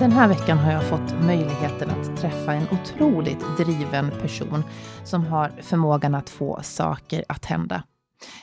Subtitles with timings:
[0.00, 4.64] Den här veckan har jag fått möjligheten att träffa en otroligt driven person
[5.04, 7.82] som har förmågan att få saker att hända.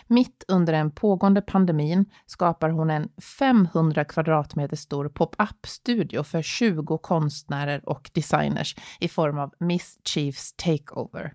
[0.08, 7.90] Mitt under den pågående pandemin skapar hon en 500 kvadratmeter stor pop-up-studio för 20 konstnärer
[7.90, 11.34] och designers i form av Miss Chiefs Takeover.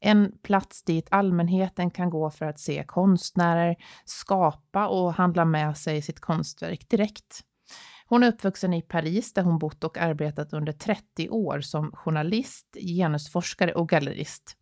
[0.00, 6.02] En plats dit allmänheten kan gå för att se konstnärer skapa och handla med sig
[6.02, 7.44] sitt konstverk direkt.
[8.10, 12.76] Hon är uppvuxen i Paris där hon bott och arbetat under 30 år som journalist,
[12.80, 14.56] genusforskare och gallerist.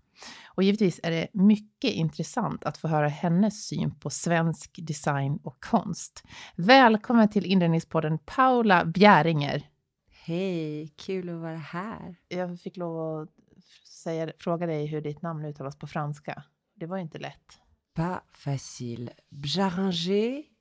[0.54, 5.60] Och givetvis är det mycket intressant att få höra hennes syn på svensk design och
[5.60, 6.22] konst.
[6.56, 9.68] Välkommen till inredningspodden Paula Bjäringer.
[10.10, 12.16] Hej, kul att vara här.
[12.28, 13.28] Jag fick lov att
[13.88, 16.42] säga, fråga dig hur ditt namn uttalas på franska.
[16.74, 17.60] Det var inte lätt.
[17.94, 19.12] Pas facile.
[19.30, 20.55] Bjäringer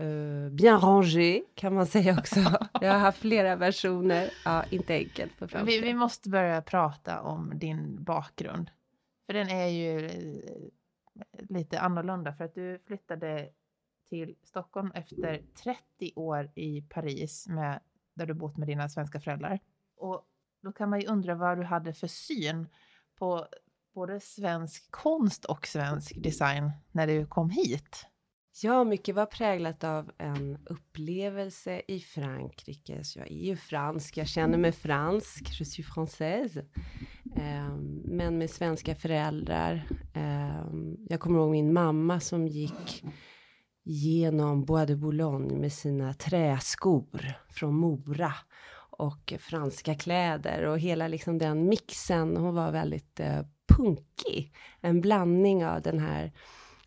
[0.00, 2.40] Uh, bien rangé kan man säga också.
[2.80, 4.30] Jag har haft flera versioner.
[4.44, 5.46] Ja, inte enkelt på.
[5.64, 8.70] Vi, vi, måste börja prata om din bakgrund.
[9.26, 13.48] För den är ju eh, lite annorlunda för att du flyttade
[14.08, 17.80] till Stockholm efter 30 år i Paris med,
[18.14, 19.60] där du bott med dina svenska föräldrar.
[19.96, 20.26] Och
[20.62, 22.66] då kan man ju undra vad du hade för syn
[23.18, 23.46] på
[23.94, 28.06] både svensk konst och svensk design när du kom hit.
[28.62, 33.04] Ja, mycket var präglat av en upplevelse i Frankrike.
[33.04, 36.64] Så jag är ju fransk, jag känner mig fransk, je suis française.
[37.24, 39.88] Um, men med svenska föräldrar.
[40.14, 43.04] Um, jag kommer ihåg min mamma som gick
[43.84, 48.34] genom Bois de Boulogne med sina träskor från Mora
[48.90, 52.36] och franska kläder och hela liksom den mixen.
[52.36, 53.42] Hon var väldigt uh,
[53.76, 54.52] punkig.
[54.80, 56.32] En blandning av den här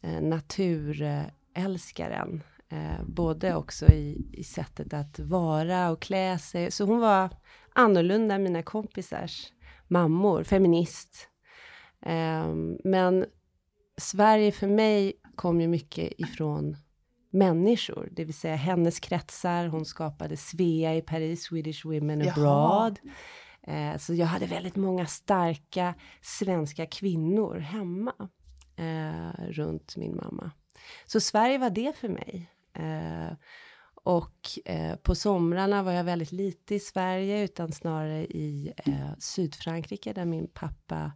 [0.01, 2.43] eh, natur eh, älskaren.
[2.69, 6.71] Eh, både också i, i sättet att vara och klä sig.
[6.71, 7.29] Så hon var
[7.73, 9.53] annorlunda än mina kompisars
[9.87, 11.29] mammor, feminist.
[12.05, 12.53] Eh,
[12.83, 13.25] men
[13.97, 16.77] Sverige för mig kom ju mycket ifrån
[17.29, 19.67] människor, det vill säga hennes kretsar.
[19.67, 22.99] Hon skapade Svea i Paris, Swedish Women Abroad.
[23.67, 28.13] Eh, så jag hade väldigt många starka svenska kvinnor hemma
[28.75, 30.51] eh, runt min mamma.
[31.05, 32.51] Så Sverige var det för mig.
[32.73, 33.33] Eh,
[34.03, 40.13] och eh, på somrarna var jag väldigt lite i Sverige utan snarare i eh, Sydfrankrike
[40.13, 41.11] där min pappa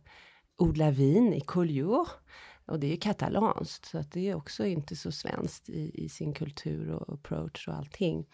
[0.57, 2.09] odlar vin i Collioure.
[2.67, 6.09] Och det är ju katalanskt så att det är också inte så svenskt i, i
[6.09, 8.25] sin kultur och approach och allting.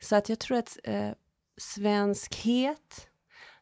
[0.00, 1.10] Så att jag tror att eh,
[1.56, 3.08] svenskhet,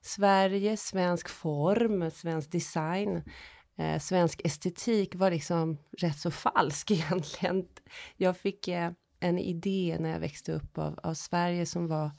[0.00, 3.22] Sverige, svensk form, svensk design
[3.78, 7.66] eh, svensk estetik var liksom rätt så falsk egentligen.
[8.16, 8.90] Jag fick eh,
[9.20, 12.10] en idé när jag växte upp av, av Sverige som var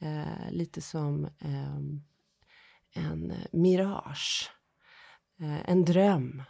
[0.00, 2.02] eh, lite som ehm,
[2.94, 4.50] en mirage,
[5.40, 6.42] eh, en dröm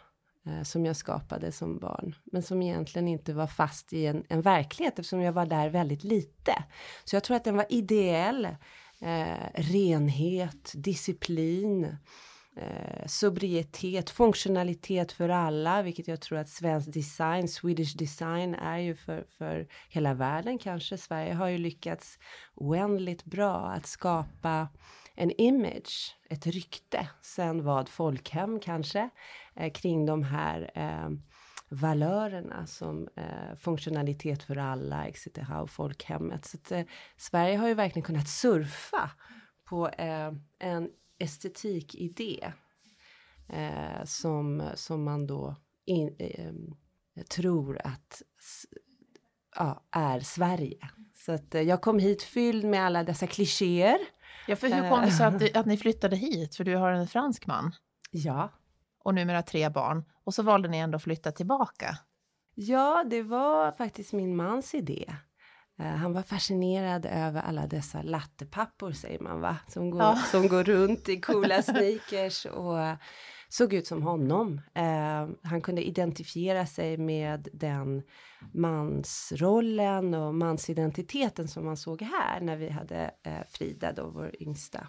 [0.45, 4.41] eh, som jag skapade som barn, men som egentligen inte var fast i en, en
[4.41, 6.63] verklighet eftersom jag var där väldigt lite.
[7.03, 8.45] Så jag tror att den var ideell,
[8.99, 11.97] eh, renhet, disciplin,
[12.57, 18.95] eh, sobrietet, funktionalitet för alla, vilket jag tror att svensk design, Swedish design är ju
[18.95, 20.97] för, för hela världen kanske.
[20.97, 22.19] Sverige har ju lyckats
[22.55, 24.67] oändligt bra att skapa
[25.15, 29.09] en image, ett rykte, sen vad folkhem kanske,
[29.55, 31.09] eh, kring de här eh,
[31.69, 35.27] valörerna som eh, funktionalitet för alla, etc.
[35.67, 36.45] folkhemmet.
[36.45, 36.83] Så att, eh,
[37.17, 39.09] Sverige har ju verkligen kunnat surfa
[39.69, 40.89] på eh, en
[41.21, 42.53] estetikidé
[43.49, 46.53] eh, som, som man då in, eh,
[47.23, 48.21] tror att
[49.55, 50.89] ja, är Sverige.
[51.15, 53.97] Så att eh, jag kom hit fylld med alla dessa klichéer.
[54.47, 56.55] Ja, för hur kom det sig att, att ni flyttade hit?
[56.55, 57.71] För du har en fransk man.
[58.11, 58.49] Ja.
[59.03, 60.03] Och numera tre barn.
[60.23, 61.97] Och så valde ni ändå att flytta tillbaka.
[62.55, 65.15] Ja, det var faktiskt min mans idé.
[65.79, 69.57] Eh, han var fascinerad över alla dessa lattepappor, säger man va?
[69.67, 70.15] Som går, ja.
[70.15, 72.77] som går runt i coola sneakers och
[73.49, 74.61] såg ut som honom.
[74.73, 78.03] Eh, han kunde identifiera sig med den
[78.53, 84.87] mansrollen och mansidentiteten som man såg här när vi hade eh, Frida, då vår yngsta.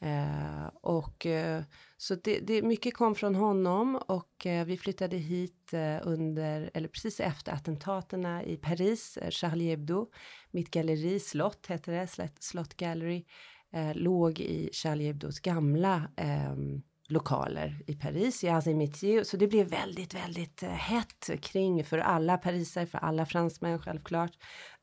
[0.00, 1.62] Eh, och eh,
[2.04, 6.88] så det, det, mycket kom från honom och eh, vi flyttade hit eh, under, eller
[6.88, 10.06] precis efter attentaterna i Paris, eh, Charlie Hebdo.
[10.50, 13.24] Mitt galleri, Slott hette det, Slott Gallery,
[13.72, 19.24] eh, låg i Charlie Hebdos gamla ehm, lokaler i Paris, i Azimitier.
[19.24, 24.32] Så det blev väldigt, väldigt eh, hett kring för alla parisare, för alla fransmän självklart.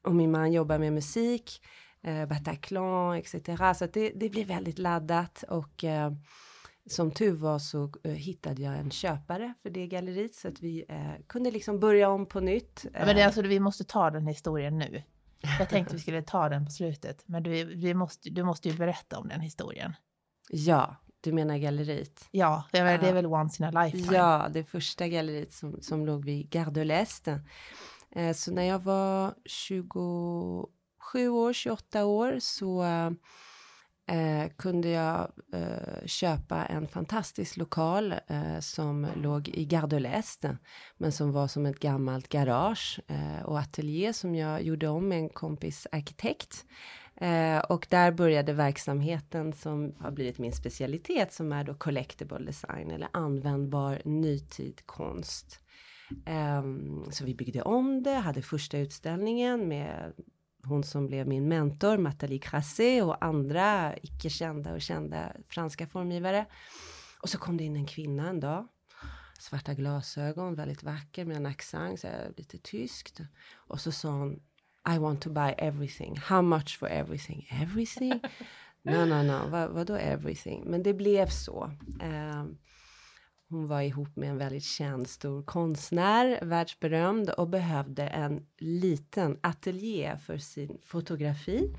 [0.04, 1.62] Och min man jobbar med musik
[2.04, 3.34] eh, Bataclan etc.
[3.80, 6.12] Så det, det blir väldigt laddat och eh,
[6.92, 10.86] som tur var så uh, hittade jag en köpare för det galleriet så att vi
[10.90, 12.86] uh, kunde liksom börja om på nytt.
[12.94, 15.04] Ja, men det, alltså, vi måste ta den historien nu.
[15.60, 18.78] Jag tänkte vi skulle ta den på slutet, men du, vi måste, du måste ju
[18.78, 19.96] berätta om den historien.
[20.50, 22.28] Ja, du menar galleriet?
[22.32, 24.18] Ja, det är, det är väl once in a lifetime?
[24.18, 27.40] Ja, det första galleriet som, som låg vid Gare de l'Est.
[28.12, 32.84] Eh, så när jag var 27 år, 28 år så
[34.12, 40.58] eh, kunde jag eh, köpa en fantastisk lokal eh, som låg i Gare de l'Est,
[40.98, 45.18] men som var som ett gammalt garage eh, och ateljé som jag gjorde om med
[45.18, 46.66] en kompis arkitekt.
[47.16, 52.92] Eh, och där började verksamheten som har blivit min specialitet som är då collectible design
[52.92, 55.60] eller användbar nytid konst.
[56.62, 60.14] Um, så vi byggde om det, hade första utställningen med
[60.64, 66.46] hon som blev min mentor, Nathalie Crassé och andra icke kända och kända franska formgivare.
[67.22, 68.68] Och så kom det in en kvinna en dag.
[69.40, 73.20] Svarta glasögon, väldigt vacker med en accent, så lite tyskt.
[73.54, 74.40] Och så sa hon
[74.96, 76.18] I want to buy everything.
[76.18, 77.48] How much for everything?
[77.52, 78.22] Everything?
[78.82, 79.50] no, no, no.
[79.50, 80.64] Vad, vadå everything?
[80.66, 81.72] Men det blev så.
[82.02, 82.58] Um,
[83.52, 90.18] hon var ihop med en väldigt känd stor konstnär, världsberömd och behövde en liten ateljé
[90.18, 91.76] för sin fotografi.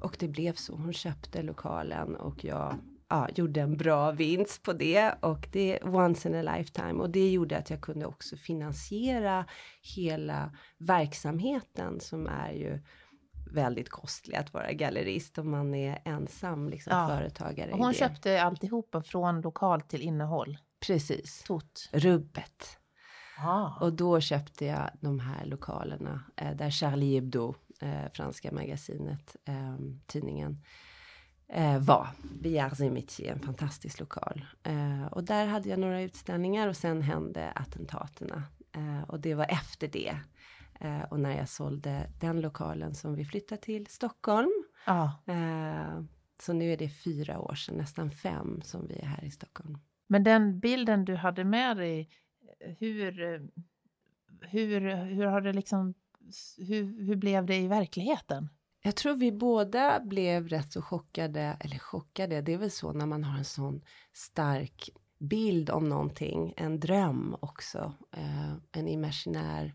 [0.00, 0.76] Och det blev så.
[0.76, 2.74] Hon köpte lokalen och jag
[3.08, 7.10] ja, gjorde en bra vinst på det och det är once in a lifetime och
[7.10, 9.46] det gjorde att jag kunde också finansiera
[9.96, 12.80] hela verksamheten som är ju
[13.52, 17.08] väldigt kostlig att vara gallerist om man är ensam liksom, ja.
[17.08, 17.72] företagare.
[17.72, 20.58] Och hon köpte alltihopa från lokal till innehåll.
[20.86, 21.42] Precis.
[21.46, 21.88] Tot.
[21.92, 22.78] Rubbet.
[23.38, 23.78] Ah.
[23.80, 29.76] Och då köpte jag de här lokalerna eh, där Charlie Hebdo, eh, franska magasinet, eh,
[30.06, 30.62] tidningen,
[31.80, 32.08] var.
[32.40, 34.44] Vid Métier, en fantastisk lokal.
[34.62, 38.42] Eh, och där hade jag några utställningar och sen hände attentaterna.
[38.72, 40.16] Eh, och det var efter det.
[40.80, 44.50] Eh, och när jag sålde den lokalen som vi flyttade till Stockholm.
[44.86, 45.10] Ah.
[46.40, 49.78] så nu är det fyra år sedan, nästan fem, som vi är här i Stockholm.
[50.12, 52.08] Men den bilden du hade med dig,
[52.60, 53.40] eh, hur, eh,
[54.40, 55.94] hur, hur har det liksom,
[56.58, 58.48] hur, hur blev det i verkligheten?
[58.82, 63.06] Jag tror vi båda blev rätt så chockade, eller chockade, det är väl så när
[63.06, 63.82] man har en sån
[64.12, 69.74] stark bild om någonting, en dröm också, eh, en imaginär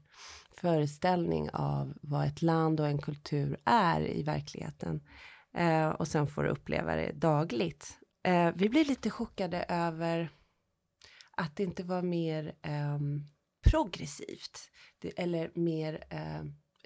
[0.62, 5.02] föreställning av vad ett land och en kultur är i verkligheten.
[5.54, 8.00] Eh, och sen får du uppleva det dagligt.
[8.28, 10.30] Eh, vi blev lite chockade över
[11.32, 13.00] att det inte var mer eh,
[13.70, 14.72] progressivt.
[15.00, 16.44] Det, eller mer eh,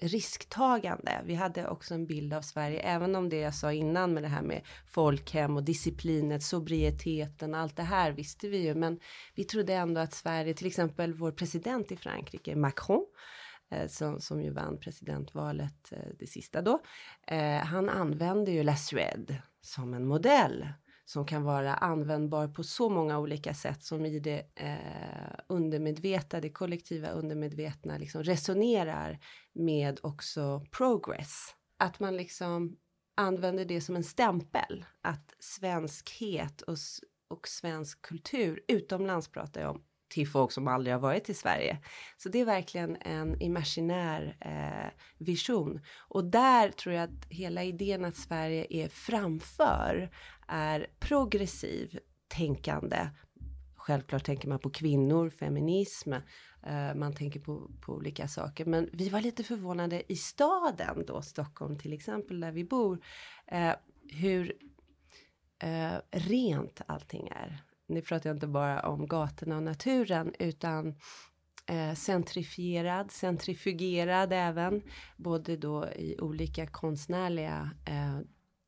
[0.08, 1.22] risktagande.
[1.24, 4.28] Vi hade också en bild av Sverige, även om det jag sa innan med det
[4.28, 9.00] här med folkhem och disciplinet, sobrieteten, allt det här visste vi ju, men
[9.34, 13.06] vi trodde ändå att Sverige, till exempel vår president i Frankrike, Macron,
[13.70, 16.80] eh, som, som ju vann presidentvalet eh, det sista då,
[17.26, 20.68] eh, han använde ju La Suède som en modell
[21.04, 26.50] som kan vara användbar på så många olika sätt som i det eh, undermedvetna, det
[26.50, 29.18] kollektiva undermedvetna liksom resonerar
[29.52, 31.54] med också progress.
[31.78, 32.76] Att man liksom
[33.16, 36.76] använder det som en stämpel, att svenskhet och,
[37.28, 41.78] och svensk kultur, utomlands pratar jag om, till folk som aldrig har varit i Sverige.
[42.16, 45.80] Så det är verkligen en imaginär eh, vision.
[46.08, 50.10] Och där tror jag att hela idén att Sverige är framför
[50.48, 53.08] är progressiv tänkande.
[53.76, 56.12] Självklart tänker man på kvinnor, feminism,
[56.66, 58.64] eh, man tänker på, på olika saker.
[58.64, 63.04] Men vi var lite förvånade i staden då, Stockholm till exempel, där vi bor,
[63.46, 63.74] eh,
[64.08, 64.56] hur
[65.58, 67.62] eh, rent allting är.
[67.92, 70.94] Nu pratar jag inte bara om gatorna och naturen utan
[71.66, 74.82] eh, centrifierad, centrifugerad även,
[75.16, 78.16] både då i olika konstnärliga eh,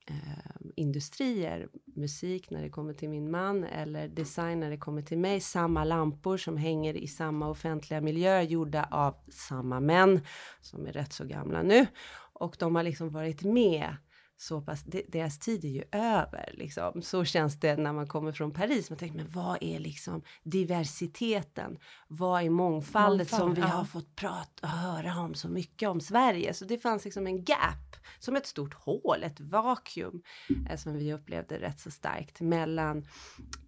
[0.07, 5.19] eh, industrier, musik när det kommer till min man eller design när det kommer till
[5.19, 10.21] mig, samma lampor som hänger i samma offentliga miljö, gjorda av samma män
[10.61, 11.87] som är rätt så gamla nu.
[12.33, 13.97] Och de har liksom varit med
[14.37, 17.03] så pass, deras tid är ju över liksom.
[17.03, 18.91] Så känns det när man kommer från Paris.
[18.91, 21.79] Man tänker, men vad är liksom diversiteten?
[22.09, 23.67] Vad är mångfaldet Mångfald, som vi ja.
[23.67, 26.55] har fått prata och höra om så mycket om Sverige?
[26.55, 30.23] Så det fanns liksom en gap, som ett stort hål, ett vakuum,
[30.71, 33.07] eh, som vi upplevde rätt så starkt mellan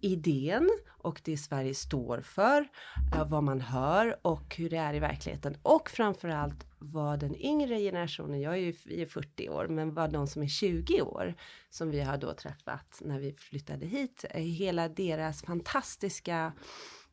[0.01, 2.67] idén och det Sverige står för,
[3.15, 7.79] eh, vad man hör och hur det är i verkligheten och framförallt vad den yngre
[7.79, 11.35] generationen, jag är ju vi är 40 år, men vad de som är 20 år
[11.69, 16.53] som vi har då träffat när vi flyttade hit, hela deras fantastiska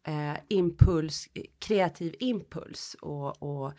[0.07, 3.73] eh, impuls, eh, kreativ impuls och, och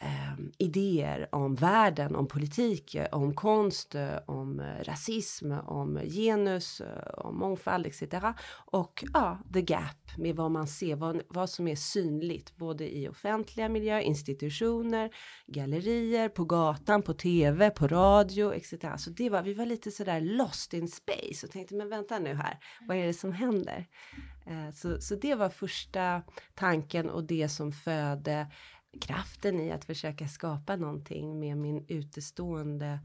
[0.00, 6.82] eh, idéer om världen, om politik, eh, om konst, eh, om eh, rasism, om genus,
[7.16, 8.02] om mångfald etc.
[8.50, 13.08] Och ja, the gap med vad man ser, vad, vad som är synligt både i
[13.08, 15.10] offentliga miljöer, institutioner,
[15.46, 18.74] gallerier, på gatan, på tv, på radio etc.
[18.96, 22.34] Så det var, vi var lite sådär lost in space och tänkte men vänta nu
[22.34, 23.86] här, vad är det som händer?
[24.46, 26.22] Eh, så, så det var första
[26.54, 28.46] tanken och det som födde
[29.00, 33.00] kraften i att försöka skapa någonting med min utestående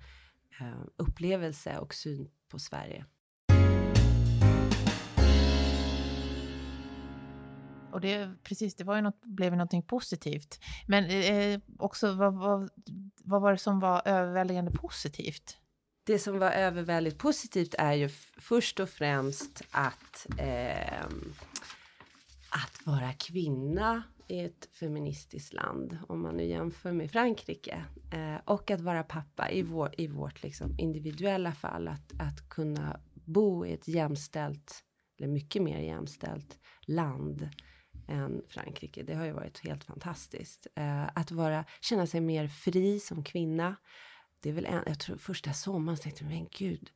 [0.59, 3.05] eh, upplevelse och syn på Sverige.
[7.91, 10.59] Och det, precis, det var ju något, blev ju någonting positivt.
[10.87, 12.69] Men eh, också, vad, vad,
[13.23, 15.57] vad var det som var överväldigande positivt?
[16.05, 21.05] Det som var överväldigt positivt är ju först och främst att eh,
[22.49, 28.71] att vara kvinna i ett feministiskt land, om man nu jämför med Frankrike, eh, och
[28.71, 33.73] att vara pappa i, vår, i vårt liksom individuella fall, att, att kunna bo i
[33.73, 34.83] ett jämställt,
[35.17, 37.49] eller mycket mer jämställt land
[38.07, 39.03] än Frankrike.
[39.03, 40.67] Det har ju varit helt fantastiskt.
[40.75, 43.75] Eh, att vara, känna sig mer fri som kvinna.
[44.39, 46.89] Det är väl en, jag tror första sommaren tänkte jag, men gud,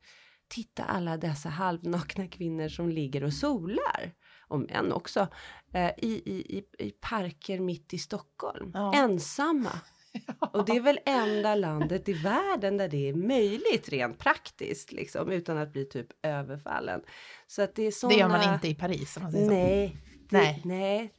[0.47, 4.13] titta alla dessa halvnakna kvinnor som ligger och solar
[4.49, 5.27] och män också,
[5.73, 8.71] eh, i, i, i parker mitt i Stockholm.
[8.73, 8.93] Ja.
[8.95, 9.71] Ensamma.
[9.71, 10.47] Ja.
[10.53, 15.31] Och det är väl enda landet i världen där det är möjligt rent praktiskt, liksom,
[15.31, 17.01] utan att bli typ överfallen.
[17.47, 18.13] Så att det är såna...
[18.13, 19.97] Det gör man inte i Paris om man säger nej,
[20.29, 20.35] så.
[20.35, 20.61] Nej.
[20.65, 21.13] nej.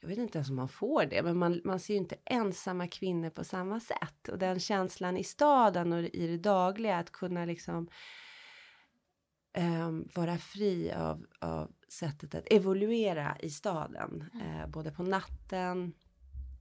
[0.00, 2.86] Jag vet inte ens om man får det, men man, man ser ju inte ensamma
[2.86, 4.28] kvinnor på samma sätt.
[4.28, 7.88] Och den känslan i staden och i det dagliga, att kunna liksom
[9.58, 14.24] um, vara fri av, av sättet att evoluera i staden.
[14.34, 14.60] Mm.
[14.60, 15.92] Eh, både på natten,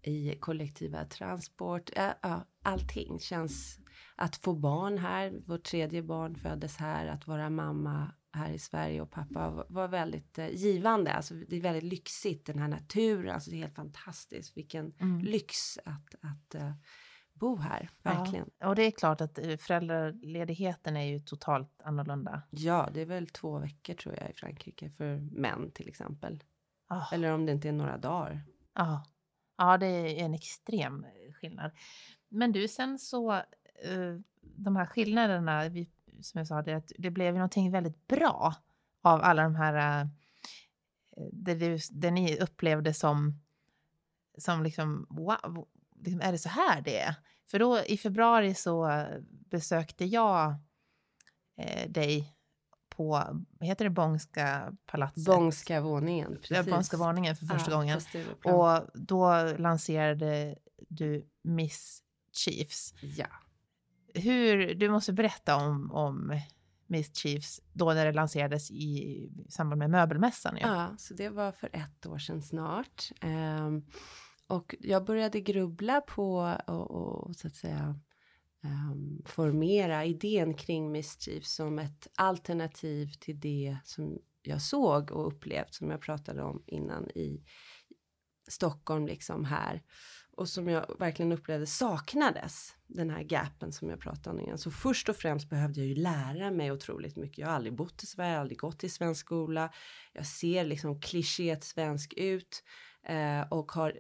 [0.04, 3.80] i kollektiva transport, eh, ja, allting känns
[4.16, 9.02] att få barn här, vårt tredje barn föddes här, att vara mamma här i Sverige
[9.02, 11.14] och pappa var väldigt eh, givande.
[11.14, 14.58] Alltså det är väldigt lyxigt, den här naturen, alltså det är helt fantastiskt.
[14.58, 15.20] Vilken mm.
[15.20, 16.72] lyx att, att uh,
[17.44, 18.50] bo här, verkligen.
[18.60, 22.42] Ja, och det är klart att eh, föräldraledigheten är ju totalt annorlunda.
[22.50, 26.44] Ja, det är väl två veckor tror jag i Frankrike för män till exempel.
[26.90, 27.14] Oh.
[27.14, 28.42] Eller om det inte är några dagar.
[28.74, 29.06] Ja,
[29.58, 31.72] ja det är en extrem eh, skillnad.
[32.30, 35.90] Men du, sen så, uh, de här skillnaderna, vi,
[36.22, 38.56] som jag sa, det, det blev ju någonting väldigt bra
[39.02, 40.08] av alla de här,
[41.32, 43.42] det, det, det ni upplevde som,
[44.38, 45.68] som liksom, wow,
[46.00, 47.16] liksom, är det så här det är?
[47.46, 49.06] För då i februari så
[49.52, 50.56] besökte jag
[51.58, 52.34] eh, dig
[52.90, 53.10] på,
[53.60, 55.26] vad heter det, Bångska palatset?
[55.26, 56.72] Bångska våningen, precis.
[56.72, 58.02] Bångska våningen för första ja, gången.
[58.44, 60.56] Och då lanserade
[60.90, 62.94] du Miss Chiefs.
[63.02, 63.28] Ja.
[64.14, 66.42] Hur, du måste berätta om, om
[66.88, 70.58] Miss Chiefs då när det lanserades i samband med möbelmässan.
[70.62, 70.68] Ja.
[70.68, 73.12] ja, så det var för ett år sedan snart.
[73.22, 73.86] Um,
[74.48, 78.00] och jag började grubbla på och, och så att säga
[78.64, 85.74] um, formera idén kring Mischief som ett alternativ till det som jag såg och upplevt
[85.74, 87.44] som jag pratade om innan i
[88.48, 89.84] Stockholm liksom här
[90.38, 94.58] och som jag verkligen upplevde saknades den här gapen som jag pratade om innan.
[94.58, 97.38] Så först och främst behövde jag ju lära mig otroligt mycket.
[97.38, 99.74] Jag har aldrig bott i Sverige, aldrig gått i svensk skola.
[100.14, 102.64] Jag ser liksom klichéet svensk ut
[103.08, 104.00] eh, och har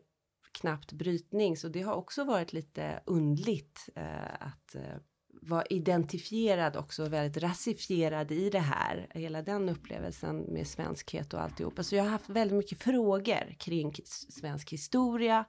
[0.53, 4.97] knappt brytning så det har också varit lite undligt eh, att eh,
[5.41, 9.07] vara identifierad också väldigt rasifierad i det här.
[9.09, 11.83] Hela den upplevelsen med svenskhet och alltihopa.
[11.83, 13.93] Så jag har haft väldigt mycket frågor kring
[14.29, 15.45] svensk historia,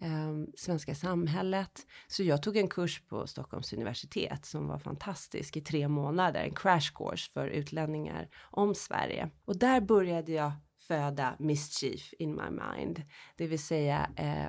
[0.00, 1.86] eh, svenska samhället.
[2.08, 6.40] Så jag tog en kurs på Stockholms universitet som var fantastisk i tre månader.
[6.40, 9.30] En crash course för utlänningar om Sverige.
[9.44, 10.52] Och där började jag
[10.90, 13.02] föda mischief in my mind.
[13.36, 14.48] Det vill säga, eh,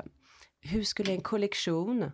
[0.62, 2.12] hur skulle en kollektion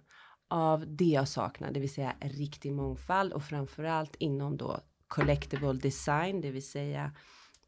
[0.50, 6.42] av det jag saknar, det vill säga riktig mångfald och framförallt inom då collectible design,
[6.42, 7.12] det vill säga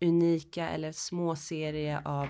[0.02, 2.28] unika eller små serier av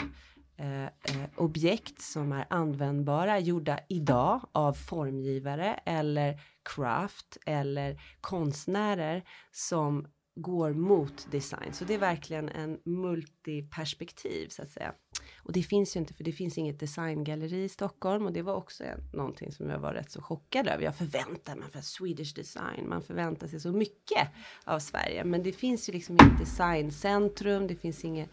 [0.57, 6.41] eh, eh, objekt som är användbara, gjorda idag av formgivare eller
[6.75, 10.07] craft eller konstnärer som
[10.41, 11.73] går mot design.
[11.73, 14.93] Så det är verkligen en multiperspektiv så att säga.
[15.37, 18.53] Och det finns ju inte, för det finns inget designgalleri i Stockholm och det var
[18.53, 20.83] också en, någonting som jag var rätt så chockad över.
[20.83, 24.27] Jag förväntar mig för Swedish design, man förväntar sig så mycket
[24.63, 28.29] av Sverige, men det finns ju liksom inget designcentrum, det finns inget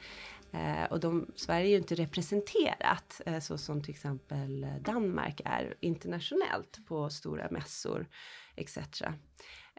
[0.56, 5.40] Eh, och de, Sverige är ju inte representerat eh, så som till exempel eh, Danmark
[5.44, 8.08] är internationellt på stora mässor
[8.56, 8.78] etc.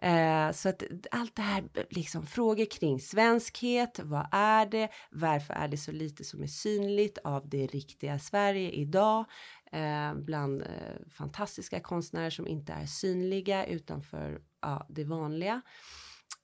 [0.01, 5.67] Eh, så att allt det här, liksom frågor kring svenskhet, vad är det, varför är
[5.67, 9.25] det så lite som är synligt av det riktiga Sverige idag,
[9.71, 10.67] eh, bland eh,
[11.11, 15.61] fantastiska konstnärer som inte är synliga utanför ja, det vanliga.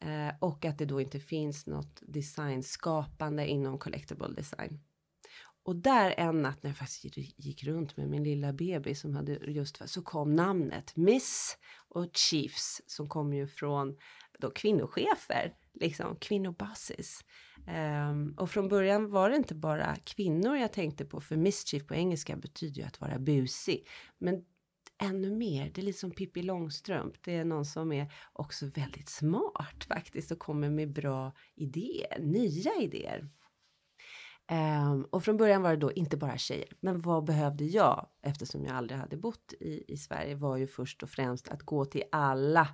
[0.03, 4.79] Eh, och att det då inte finns något designskapande inom collectible design.
[5.65, 9.33] Och där en natt när jag faktiskt gick runt med min lilla bebis som hade
[9.33, 11.57] just så kom namnet Miss
[11.89, 13.97] och Chiefs som kom ju från
[14.39, 17.25] då kvinnochefer, liksom kvinnobasis.
[17.57, 21.87] Um, ehm, och från början var det inte bara kvinnor jag tänkte på, för mischief
[21.87, 23.87] på engelska betyder ju att vara busig.
[24.17, 24.45] Men
[25.03, 25.71] ännu mer.
[25.73, 27.13] Det är lite som Pippi Långstrump.
[27.23, 32.71] Det är någon som är också väldigt smart faktiskt och kommer med bra idéer, nya
[32.81, 33.29] idéer.
[34.51, 36.67] Um, och från början var det då inte bara tjejer.
[36.79, 38.07] Men vad behövde jag?
[38.21, 41.85] Eftersom jag aldrig hade bott i, i Sverige var ju först och främst att gå
[41.85, 42.67] till alla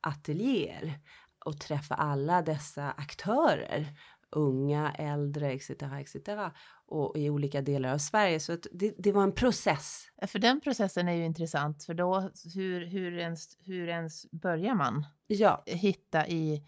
[0.00, 1.00] ateljéer
[1.44, 3.86] och träffa alla dessa aktörer
[4.30, 5.70] unga, äldre etc.
[5.70, 6.16] etc.
[6.86, 8.40] och i olika delar av Sverige.
[8.40, 10.04] Så det, det, var en process.
[10.26, 15.06] För den processen är ju intressant, för då hur, hur, ens, hur ens börjar man
[15.26, 15.62] ja.
[15.66, 16.62] hitta i,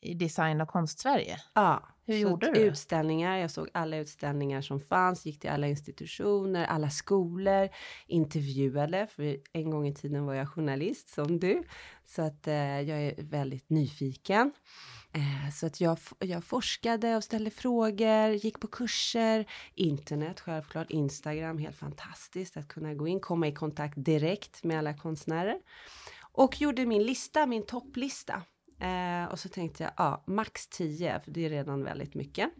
[0.00, 1.36] i design och konst-Sverige?
[1.54, 1.95] Ja.
[2.06, 2.60] Hur gjorde du?
[2.60, 7.68] Utställningar, jag såg alla utställningar som fanns, gick till alla institutioner, alla skolor,
[8.06, 11.62] intervjuade, för en gång i tiden var jag journalist som du,
[12.04, 14.52] så att eh, jag är väldigt nyfiken.
[15.12, 21.58] Eh, så att jag, jag forskade och ställde frågor, gick på kurser, internet självklart, Instagram,
[21.58, 25.58] helt fantastiskt att kunna gå in, komma i kontakt direkt med alla konstnärer.
[26.32, 28.42] Och gjorde min lista, min topplista.
[28.80, 32.50] Eh, och så tänkte jag, ja, max 10, för det är redan väldigt mycket.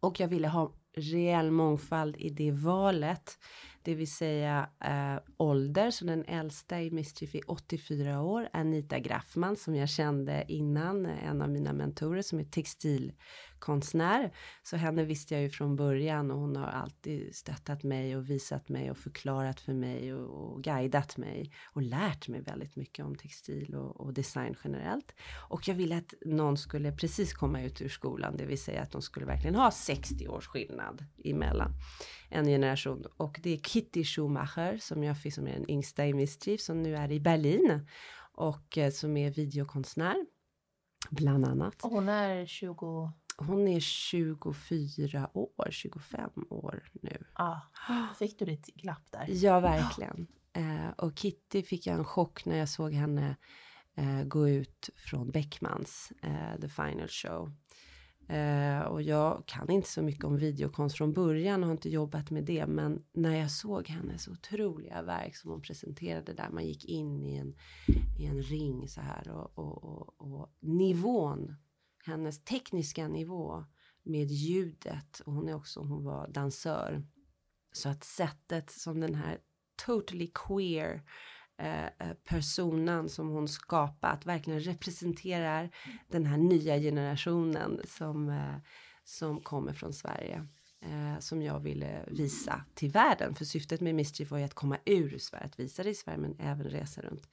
[0.00, 3.38] Och jag ville ha reell mångfald i det valet.
[3.82, 9.56] Det vill säga eh, ålder, så den äldsta i Mischief är 84 år, Anita Graffman
[9.56, 14.32] som jag kände innan, en av mina mentorer som är textilkonstnär.
[14.62, 18.68] Så henne visste jag ju från början och hon har alltid stöttat mig och visat
[18.68, 23.16] mig och förklarat för mig och, och guidat mig och lärt mig väldigt mycket om
[23.16, 25.14] textil och, och, design generellt.
[25.48, 28.90] Och jag ville att någon skulle precis komma ut ur skolan, det vill säga att
[28.90, 31.72] de skulle verkligen ha 60 års skillnad emellan
[32.30, 36.14] en generation och det är Kitty Schumacher som jag fick som är den yngsta i
[36.14, 37.86] Mischief som nu är i Berlin
[38.32, 40.26] och eh, som är videokonstnär
[41.10, 41.84] bland annat.
[41.84, 43.12] Och hon är 20?
[43.36, 47.24] Hon är 24 år, 25 år nu.
[47.34, 49.26] Ja, ah, fick du ditt glapp där?
[49.28, 50.26] Ja, verkligen.
[50.52, 53.36] Eh, och Kitty fick jag en chock när jag såg henne
[53.94, 57.52] eh, gå ut från Beckmans eh, The Final Show.
[58.30, 62.30] Eh, och jag kan inte så mycket om videokonst från början och har inte jobbat
[62.30, 62.66] med det.
[62.66, 67.36] Men när jag såg hennes otroliga verk som hon presenterade där man gick in i
[67.36, 67.54] en,
[68.18, 71.56] i en ring så här och, och, och, och nivån,
[72.04, 73.64] hennes tekniska nivå
[74.02, 77.06] med ljudet och hon är också, hon var dansör.
[77.72, 79.38] Så att sättet som den här
[79.86, 81.02] totally queer
[81.60, 85.70] Eh, eh som hon skapat verkligen representerar
[86.08, 88.56] den här nya generationen som, eh,
[89.04, 90.46] som kommer från Sverige.
[90.82, 93.34] Eh, som jag ville visa till världen.
[93.34, 96.18] För syftet med Mischief var ju att komma ur Sverige, att visa det i Sverige
[96.18, 97.28] men även resa runt.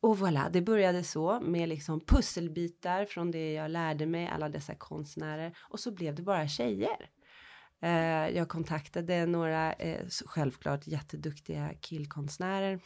[0.00, 4.74] Och voilà, det började så med liksom pusselbitar från det jag lärde mig, alla dessa
[4.74, 5.56] konstnärer.
[5.60, 7.10] Och så blev det bara tjejer.
[7.82, 12.80] Eh, jag kontaktade några, eh, självklart jätteduktiga killkonstnärer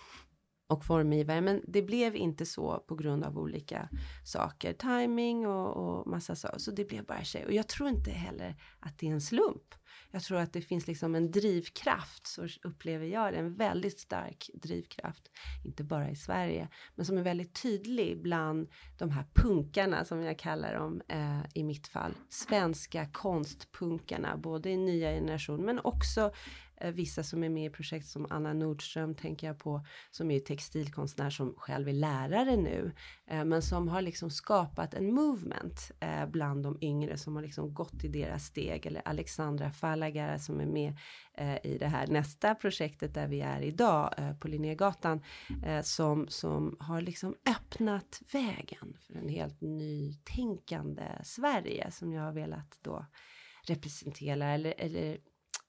[0.66, 1.40] och formgivare.
[1.40, 3.88] Men det blev inte så på grund av olika
[4.24, 4.72] saker.
[4.72, 6.58] Timing och, och massa saker.
[6.58, 7.46] Så det blev bara tjej.
[7.46, 9.74] Och jag tror inte heller att det är en slump.
[10.10, 14.50] Jag tror att det finns liksom en drivkraft, så upplever jag det, en väldigt stark
[14.54, 15.30] drivkraft.
[15.64, 20.38] Inte bara i Sverige, men som är väldigt tydlig bland de här punkarna som jag
[20.38, 22.14] kallar dem eh, i mitt fall.
[22.28, 26.32] Svenska konstpunkarna, både i nya generation men också
[26.84, 30.40] Eh, vissa som är med i projekt som Anna Nordström tänker jag på, som är
[30.40, 32.92] textilkonstnär som själv är lärare nu,
[33.26, 37.74] eh, men som har liksom skapat en movement eh, bland de yngre som har liksom
[37.74, 40.98] gått i deras steg, eller Alexandra Fallagara som är med
[41.34, 45.20] eh, i det här nästa projektet där vi är idag eh, på Linnégatan,
[45.82, 52.78] som, som har liksom öppnat vägen för en helt nytänkande Sverige som jag har velat
[52.82, 53.06] då
[53.66, 55.18] representera eller, eller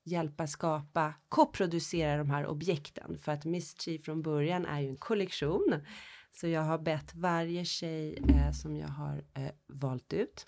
[0.06, 5.82] hjälpa skapa, koproducera de här objekten för att Mischief från början är ju en kollektion.
[6.32, 10.48] Så jag har bett varje tjej eh, som jag har eh, valt ut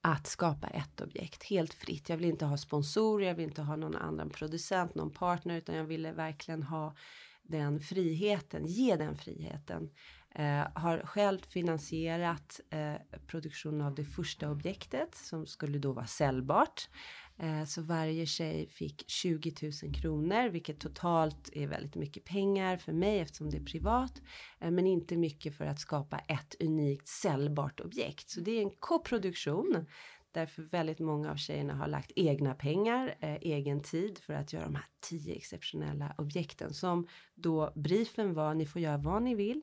[0.00, 2.08] att skapa ett objekt helt fritt.
[2.08, 5.74] Jag vill inte ha sponsorer, jag vill inte ha någon annan producent, någon partner, utan
[5.74, 6.94] jag ville verkligen ha
[7.42, 9.90] den friheten, ge den friheten.
[10.34, 12.94] Eh, har själv finansierat eh,
[13.26, 16.88] produktionen av det första objektet som skulle då vara säljbart.
[17.38, 22.92] Eh, så varje tjej fick 20 000 kronor, vilket totalt är väldigt mycket pengar för
[22.92, 24.22] mig eftersom det är privat.
[24.60, 28.30] Eh, men inte mycket för att skapa ett unikt säljbart objekt.
[28.30, 29.86] Så det är en koproduktion
[30.34, 34.64] Därför väldigt många av tjejerna har lagt egna pengar, eh, egen tid för att göra
[34.64, 39.62] de här tio exceptionella objekten som då briefen var, ni får göra vad ni vill.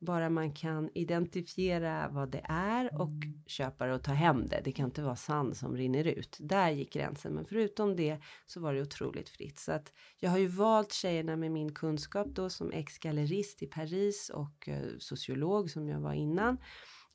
[0.00, 3.10] Bara man kan identifiera vad det är och
[3.46, 4.60] köpa det och ta hem det.
[4.64, 6.36] Det kan inte vara sand som rinner ut.
[6.40, 7.34] Där gick gränsen.
[7.34, 9.58] Men förutom det så var det otroligt fritt.
[9.58, 14.30] Så att jag har ju valt tjejerna med min kunskap då som ex-gallerist i Paris
[14.34, 16.58] och eh, sociolog som jag var innan.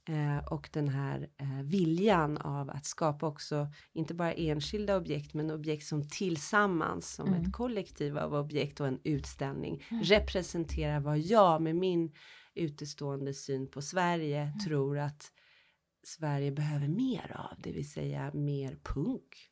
[0.09, 5.51] Eh, och den här eh, viljan av att skapa också, inte bara enskilda objekt, men
[5.51, 7.41] objekt som tillsammans, som mm.
[7.41, 10.03] ett kollektiv av objekt och en utställning, mm.
[10.03, 12.11] representerar vad jag med min
[12.55, 14.59] utestående syn på Sverige mm.
[14.59, 15.31] tror att
[16.03, 19.49] Sverige behöver mer av, det vill säga mer punk.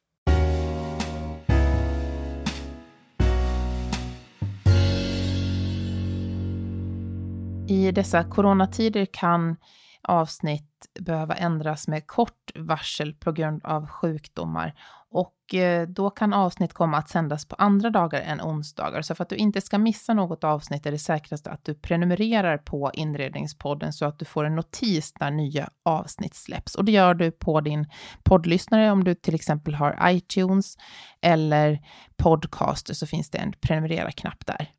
[7.67, 9.55] I dessa coronatider kan
[10.03, 14.73] avsnitt behöva ändras med kort varsel på grund av sjukdomar.
[15.09, 19.01] Och eh, då kan avsnitt komma att sändas på andra dagar än onsdagar.
[19.01, 22.57] Så för att du inte ska missa något avsnitt är det säkrast att du prenumererar
[22.57, 26.75] på Inredningspodden så att du får en notis när nya avsnitt släpps.
[26.75, 27.85] Och det gör du på din
[28.23, 30.77] poddlyssnare om du till exempel har iTunes
[31.21, 31.79] eller
[32.17, 34.69] Podcaster så finns det en prenumerera-knapp där.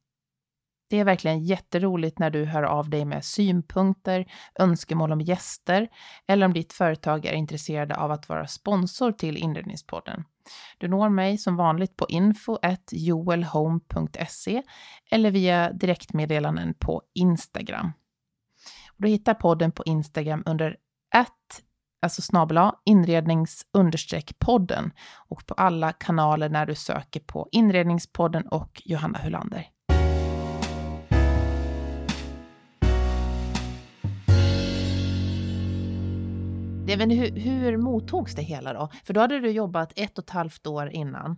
[0.90, 4.26] Det är verkligen jätteroligt när du hör av dig med synpunkter,
[4.58, 5.88] önskemål om gäster
[6.26, 10.24] eller om ditt företag är intresserade av att vara sponsor till Inredningspodden.
[10.78, 14.62] Du når mig som vanligt på info.joelhome.se
[15.10, 17.92] eller via direktmeddelanden på Instagram.
[18.96, 20.76] Du hittar podden på Instagram under
[21.14, 21.62] att
[22.02, 23.66] alltså snabel inrednings
[24.38, 24.92] podden
[25.28, 29.73] och på alla kanaler när du söker på Inredningspodden och Johanna Hulander.
[36.86, 38.88] Det, men hur, hur mottogs det hela då?
[39.04, 41.36] För då hade du jobbat ett och ett halvt år innan,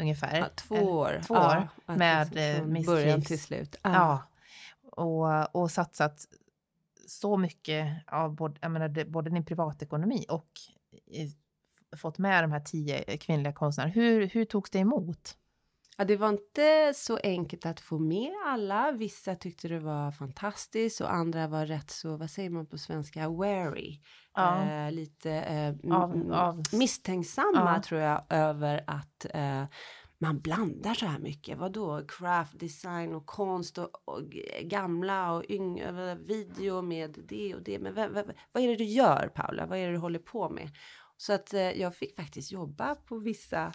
[0.00, 0.38] ungefär.
[0.38, 1.20] Ja, två år.
[1.26, 3.76] Två år ja, med liksom Miss början till slut.
[3.82, 3.92] Ja.
[3.92, 4.22] ja.
[4.92, 6.26] Och, och satsat
[7.06, 10.48] så mycket av både, menar, både din privatekonomi och
[11.06, 11.32] i,
[11.96, 13.92] fått med de här tio kvinnliga konstnärerna.
[13.92, 15.36] Hur, hur togs det emot?
[16.00, 18.92] Ja, det var inte så enkelt att få med alla.
[18.92, 23.28] Vissa tyckte det var fantastiskt och andra var rätt så, vad säger man på svenska,
[23.28, 24.00] wary.
[24.34, 24.64] Ja.
[24.64, 26.62] Eh, lite eh, av, av.
[26.72, 27.82] misstänksamma ja.
[27.82, 29.64] tror jag över att eh,
[30.18, 31.58] man blandar så här mycket.
[31.58, 32.06] Vad då?
[32.08, 34.22] Craft, design och konst och, och
[34.62, 37.78] gamla och yngre, video med det och det.
[37.78, 39.66] Men vad, vad, vad är det du gör Paula?
[39.66, 40.70] Vad är det du håller på med?
[41.16, 43.72] Så att eh, jag fick faktiskt jobba på vissa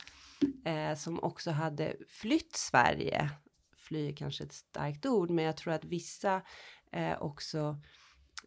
[0.66, 3.30] eh, som också hade flytt Sverige.
[3.78, 6.42] Fly är kanske ett starkt ord, men jag tror att vissa
[6.92, 7.80] eh, också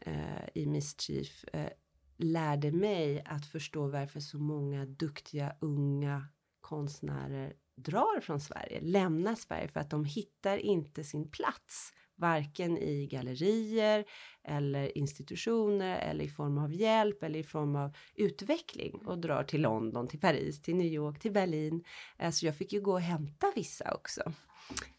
[0.01, 1.71] eh, i Mischief eh,
[2.17, 6.29] lärde mig att förstå varför så många duktiga unga
[6.61, 13.07] konstnärer drar från Sverige, lämnar Sverige för att de hittar inte sin plats varken i
[13.07, 14.05] gallerier
[14.45, 19.61] eller institutioner eller i form av hjälp eller i form av utveckling och drar till
[19.61, 21.85] London, till Paris, till New York, till Berlin.
[22.19, 24.33] Eh, så jag fick ju gå och hämta vissa också.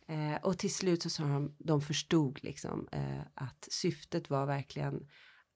[0.08, 5.08] Eh, och till slut så sa de, de förstod liksom eh, att syftet var verkligen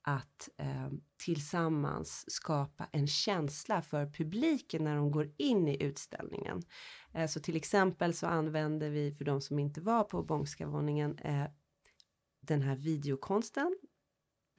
[0.02, 0.90] att eh,
[1.26, 6.62] tillsammans skapa en känsla för publiken när de går in i utställningen.
[7.14, 11.18] Eh, så till exempel så använder vi för de som inte var på Bångska våningen
[11.18, 11.46] eh,
[12.42, 13.78] den här videokonsten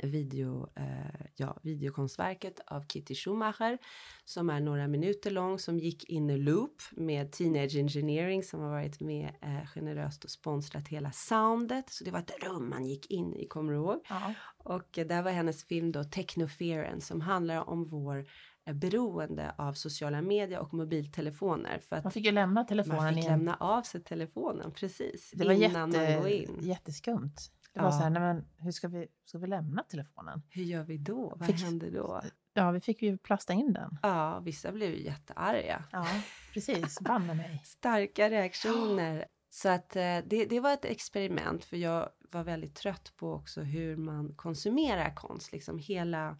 [0.06, 3.78] video, eh, ja, videokonstverket av Kitty Schumacher
[4.24, 8.70] som är några minuter lång som gick in i loop med Teenage Engineering som har
[8.70, 11.90] varit med eh, generöst och sponsrat hela soundet.
[11.90, 14.00] Så det var ett rum man gick in i, kommer du ihåg?
[14.08, 14.34] Ja.
[14.58, 18.26] Och eh, där var hennes film då Technoference som handlar om vår
[18.66, 21.78] eh, beroende av sociala medier och mobiltelefoner.
[21.78, 23.32] För att man fick ju lämna telefonen Man fick igen.
[23.38, 25.30] lämna av sig telefonen, precis.
[25.34, 26.58] Det var innan jätte, man går in.
[26.60, 27.34] jätteskumt.
[27.72, 27.92] Det var ja.
[27.92, 30.42] så här, nej men hur ska vi, ska vi lämna telefonen?
[30.48, 31.34] Hur gör vi då?
[31.36, 32.22] Vad Fick, händer då?
[32.54, 33.98] Ja, vi fick ju plasta in den.
[34.02, 35.84] Ja, vissa blev ju jättearga.
[35.92, 36.06] Ja,
[36.52, 37.00] precis.
[37.00, 37.62] Banne mig.
[37.64, 39.24] Starka reaktioner.
[39.50, 43.60] Så att eh, det, det var ett experiment för jag var väldigt trött på också
[43.60, 46.38] hur man konsumerar konst, liksom hela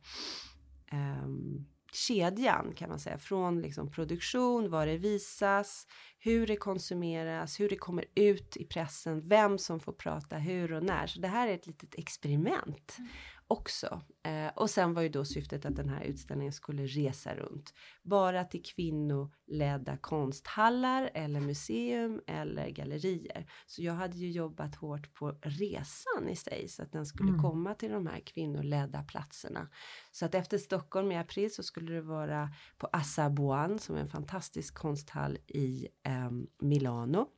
[0.93, 5.87] um, kedjan kan man säga, från liksom produktion, vad det visas,
[6.19, 10.83] hur det konsumeras, hur det kommer ut i pressen, vem som får prata hur och
[10.83, 11.07] när.
[11.07, 12.97] Så det här är ett litet experiment.
[12.99, 13.11] Mm
[13.53, 14.01] också.
[14.23, 17.75] Eh, och sen var ju då syftet att den här utställningen skulle resa runt.
[18.03, 23.47] Bara till kvinnoledda konsthallar eller museum eller gallerier.
[23.67, 27.43] Så jag hade ju jobbat hårt på resan i sig så att den skulle mm.
[27.43, 29.69] komma till de här kvinnoledda platserna.
[30.13, 34.09] Så att efter Stockholm i april så skulle det vara på Assabuan som är en
[34.09, 37.29] fantastisk konsthall i eh, Milano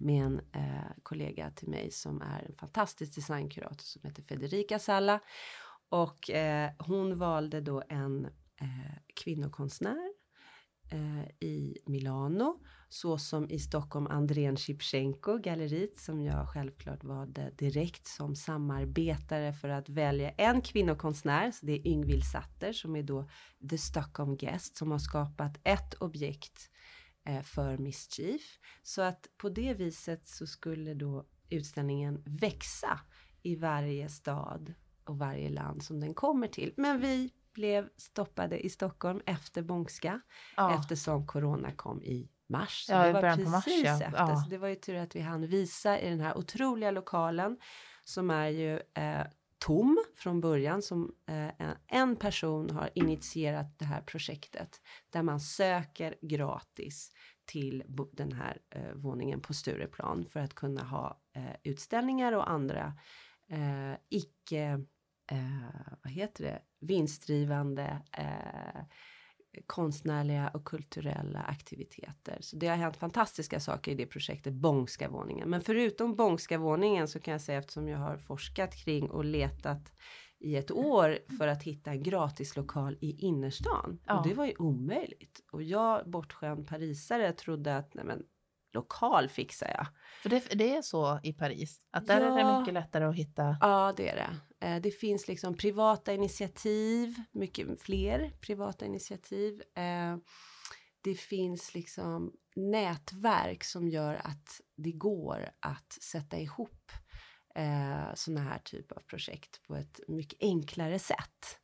[0.00, 5.20] med en eh, kollega till mig som är en fantastisk designkurator som heter Federica Salla.
[5.88, 8.24] Och eh, hon valde då en
[8.60, 10.10] eh, kvinnokonstnär
[10.92, 18.36] eh, i Milano, såsom i Stockholm Andrén Shipchenko, galleriet som jag självklart valde direkt som
[18.36, 23.28] samarbetare för att välja en kvinnokonstnär, så det är Yngvild Satter som är då
[23.70, 26.95] The Stockholm Guest som har skapat ett objekt Eh,
[27.42, 28.58] för Mischief.
[28.82, 33.00] Så att på det viset så skulle då utställningen växa
[33.42, 36.74] i varje stad och varje land som den kommer till.
[36.76, 40.20] Men vi blev stoppade i Stockholm efter Bångska
[40.56, 40.78] ja.
[40.78, 42.84] eftersom corona kom i mars.
[42.86, 43.92] Så ja, det var precis mars, ja.
[43.92, 44.12] efter.
[44.16, 44.36] Ja.
[44.36, 47.58] Så det var ju tur att vi hann visa i den här otroliga lokalen
[48.04, 49.26] som är ju eh,
[49.58, 56.14] tom från början som eh, en person har initierat det här projektet där man söker
[56.22, 57.12] gratis
[57.44, 62.94] till den här eh, våningen på Stureplan för att kunna ha eh, utställningar och andra
[63.50, 64.84] eh, icke,
[65.30, 68.82] eh, vad heter det, vinstdrivande eh,
[69.66, 72.38] konstnärliga och kulturella aktiviteter.
[72.40, 75.50] Så det har hänt fantastiska saker i det projektet Bångska våningen.
[75.50, 79.92] Men förutom Bångska våningen så kan jag säga eftersom jag har forskat kring och letat
[80.38, 83.98] i ett år för att hitta en gratislokal i innerstan.
[84.06, 84.18] Ja.
[84.18, 85.40] Och det var ju omöjligt.
[85.52, 88.22] Och jag, bortskämd parisare, trodde att nej men,
[88.72, 89.86] lokal fixar jag.
[90.22, 93.14] För det, det är så i Paris, att där ja, är det mycket lättare att
[93.14, 93.56] hitta?
[93.60, 94.45] Ja, det är det.
[94.60, 99.62] Eh, det finns liksom privata initiativ, mycket fler privata initiativ.
[99.74, 100.16] Eh,
[101.00, 106.92] det finns liksom nätverk som gör att det går att sätta ihop
[107.54, 111.60] eh, sådana här typ av projekt på ett mycket enklare sätt.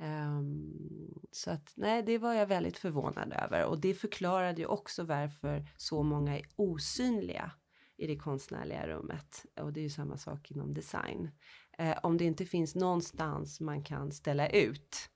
[0.00, 5.04] Um, så att nej, det var jag väldigt förvånad över och det förklarade ju också
[5.04, 7.52] varför så många är osynliga
[7.96, 9.46] i det konstnärliga rummet.
[9.60, 11.30] Och det är ju samma sak inom design.
[11.80, 15.10] Eh, om det inte finns någonstans man kan ställa ut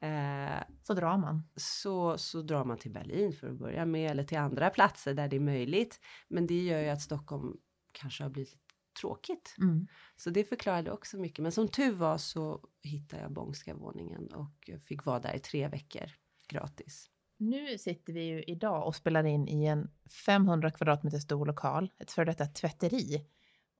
[0.00, 1.48] eh, så drar man.
[1.56, 5.28] Så, så drar man till Berlin för att börja med eller till andra platser där
[5.28, 6.00] det är möjligt.
[6.28, 7.56] Men det gör ju att Stockholm
[7.92, 8.58] kanske har blivit
[9.00, 9.54] tråkigt.
[9.58, 9.86] Mm.
[10.16, 11.42] Så det förklarade också mycket.
[11.42, 15.68] Men som tur var så hittade jag Bångska våningen och fick vara där i tre
[15.68, 16.10] veckor
[16.48, 17.10] gratis.
[17.36, 19.90] Nu sitter vi ju idag och spelar in i en
[20.26, 23.26] 500 kvadratmeter stor lokal, ett före detta tvätteri.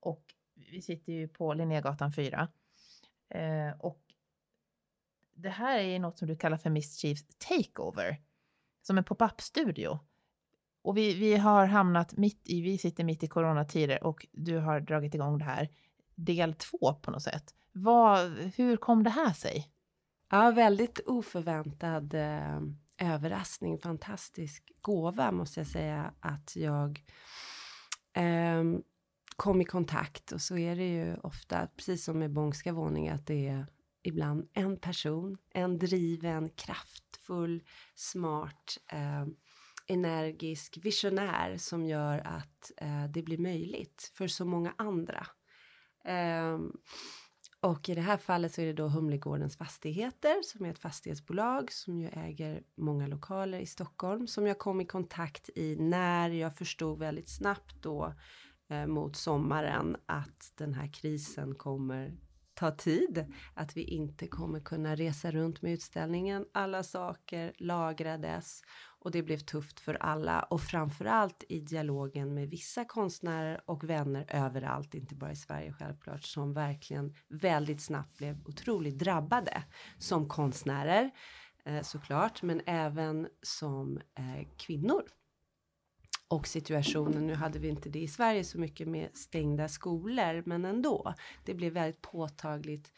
[0.00, 0.24] Och
[0.70, 2.48] vi sitter ju på Linnégatan 4.
[3.30, 4.02] Eh, och
[5.34, 8.20] det här är något som du kallar för Mischiefs Takeover,
[8.82, 9.98] som en pop-up-studio.
[10.82, 14.80] Och vi, vi har hamnat mitt i, vi sitter mitt i coronatider och du har
[14.80, 15.68] dragit igång det här,
[16.14, 17.54] del två på något sätt.
[17.72, 19.72] Vad, hur kom det här sig?
[20.30, 22.60] Ja, väldigt oförväntad eh,
[22.98, 27.04] överraskning, fantastisk gåva måste jag säga att jag
[28.12, 28.64] eh,
[29.38, 33.26] kom i kontakt och så är det ju ofta, precis som med Bångska våning, att
[33.26, 33.66] det är
[34.02, 37.62] ibland en person, en driven, kraftfull,
[37.94, 39.26] smart, eh,
[39.86, 45.26] energisk visionär som gör att eh, det blir möjligt för så många andra.
[46.04, 46.58] Eh,
[47.60, 51.72] och i det här fallet så är det då Humlegårdens Fastigheter som är ett fastighetsbolag
[51.72, 56.56] som ju äger många lokaler i Stockholm som jag kom i kontakt i när jag
[56.56, 58.14] förstod väldigt snabbt då
[58.68, 62.18] eh, mot sommaren att den här krisen kommer
[62.58, 66.46] ta tid, att vi inte kommer kunna resa runt med utställningen.
[66.54, 68.62] Alla saker lagrades
[69.00, 74.26] och det blev tufft för alla och framförallt i dialogen med vissa konstnärer och vänner
[74.28, 79.62] överallt, inte bara i Sverige självklart, som verkligen väldigt snabbt blev otroligt drabbade
[79.98, 81.10] som konstnärer
[81.64, 85.02] eh, såklart, men även som eh, kvinnor.
[86.30, 90.64] Och situationen, nu hade vi inte det i Sverige så mycket med stängda skolor, men
[90.64, 91.14] ändå.
[91.44, 92.92] Det blev väldigt påtagligt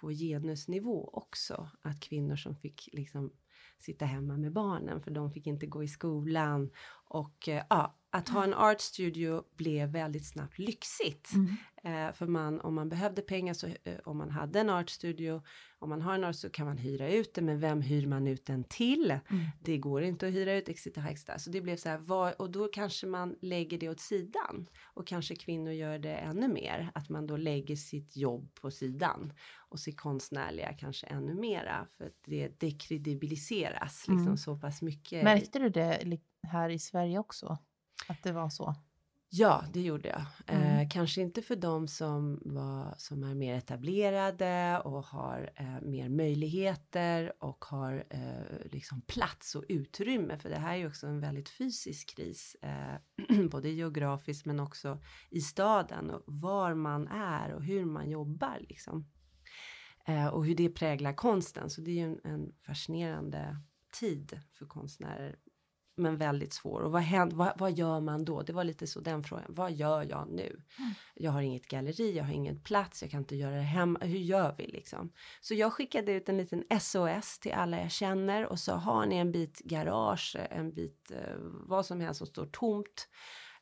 [0.00, 1.68] på genusnivå också.
[1.82, 3.32] Att kvinnor som fick liksom
[3.78, 6.70] sitta hemma med barnen för de fick inte gå i skolan.
[7.08, 11.30] Och eh, ja, att ha en art studio blev väldigt snabbt lyxigt.
[11.34, 11.56] Mm.
[11.84, 15.42] Eh, för man, om man behövde pengar så eh, om man hade en art studio,
[15.78, 18.26] om man har en art så kan man hyra ut det, men vem hyr man
[18.26, 19.10] ut den till?
[19.10, 19.44] Mm.
[19.64, 20.86] Det går inte att hyra ut, etc.
[21.36, 24.68] Så det blev så här, var, och då kanske man lägger det åt sidan.
[24.82, 29.32] Och kanske kvinnor gör det ännu mer, att man då lägger sitt jobb på sidan.
[29.68, 34.36] Och sitt konstnärliga kanske ännu mera, för att det dekredibiliseras liksom mm.
[34.36, 35.24] så pass mycket.
[35.24, 37.58] Märkte du det här i Sverige också?
[38.08, 38.74] Att det var så?
[39.34, 40.24] Ja, det gjorde jag.
[40.46, 40.78] Mm.
[40.78, 46.08] Eh, kanske inte för de som, var, som är mer etablerade och har eh, mer
[46.08, 50.38] möjligheter och har eh, liksom plats och utrymme.
[50.38, 54.98] För det här är ju också en väldigt fysisk kris, eh, både geografiskt men också
[55.30, 58.58] i staden och var man är och hur man jobbar.
[58.68, 59.10] Liksom.
[60.06, 61.70] Eh, och hur det präglar konsten.
[61.70, 63.56] Så det är ju en, en fascinerande
[64.00, 65.36] tid för konstnärer
[65.94, 66.80] men väldigt svår.
[66.80, 68.42] Och vad, händer, vad, vad, gör man då?
[68.42, 69.44] Det var lite så den frågan.
[69.48, 70.62] Vad gör jag nu?
[70.78, 70.90] Mm.
[71.14, 73.98] Jag har inget galleri, jag har ingen plats, jag kan inte göra det hemma.
[74.02, 75.12] Hur gör vi liksom?
[75.40, 79.16] Så jag skickade ut en liten SOS till alla jag känner och sa har ni
[79.16, 83.08] en bit garage, en bit eh, vad som helst som står tomt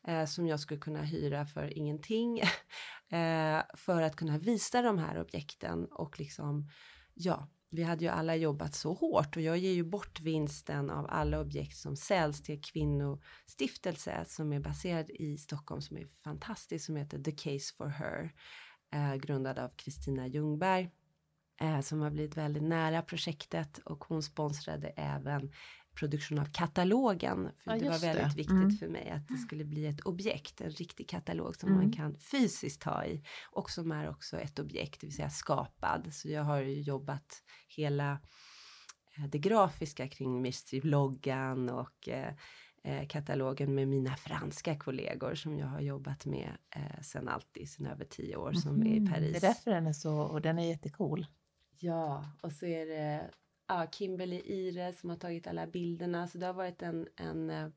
[0.06, 2.38] eh, som jag skulle kunna hyra för ingenting
[3.10, 6.68] eh, för att kunna visa de här objekten och liksom
[7.14, 11.06] ja, vi hade ju alla jobbat så hårt och jag ger ju bort vinsten av
[11.08, 16.96] alla objekt som säljs till kvinnostiftelse som är baserad i Stockholm som är fantastisk som
[16.96, 18.32] heter The Case for Her
[18.92, 20.90] eh, grundad av Kristina Ljungberg
[21.60, 25.52] eh, som har blivit väldigt nära projektet och hon sponsrade även
[25.94, 27.50] produktion av katalogen.
[27.64, 28.36] För ja, det var väldigt det.
[28.36, 28.70] viktigt mm.
[28.70, 31.80] för mig att det skulle bli ett objekt, en riktig katalog som mm.
[31.80, 33.22] man kan fysiskt ta i
[33.52, 36.08] och som är också ett objekt, det vill säga skapad.
[36.12, 38.12] Så jag har ju jobbat hela
[39.16, 42.34] eh, det grafiska kring Mystery-bloggan och eh,
[42.84, 47.86] eh, katalogen med mina franska kollegor som jag har jobbat med eh, sen alltid, sen
[47.86, 48.86] över tio år som mm.
[48.86, 49.32] är i Paris.
[49.32, 51.26] Det är därför den är så, och den är jättecool.
[51.78, 53.30] Ja, och så är det
[53.70, 56.28] ja, Kimberly Ire som har tagit alla bilderna.
[56.28, 57.70] Så det har varit en, en uh,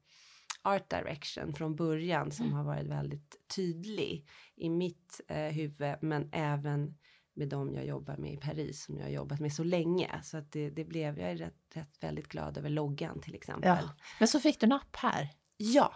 [0.61, 2.57] art direction från början som mm.
[2.57, 6.97] har varit väldigt tydlig i mitt uh, huvud men även
[7.35, 10.21] med dem jag jobbar med i Paris som jag har jobbat med så länge.
[10.23, 13.77] Så att det, det blev, jag är rätt, rätt väldigt glad över loggan till exempel.
[13.81, 13.95] Ja.
[14.19, 15.29] Men så fick du napp här?
[15.57, 15.95] Ja,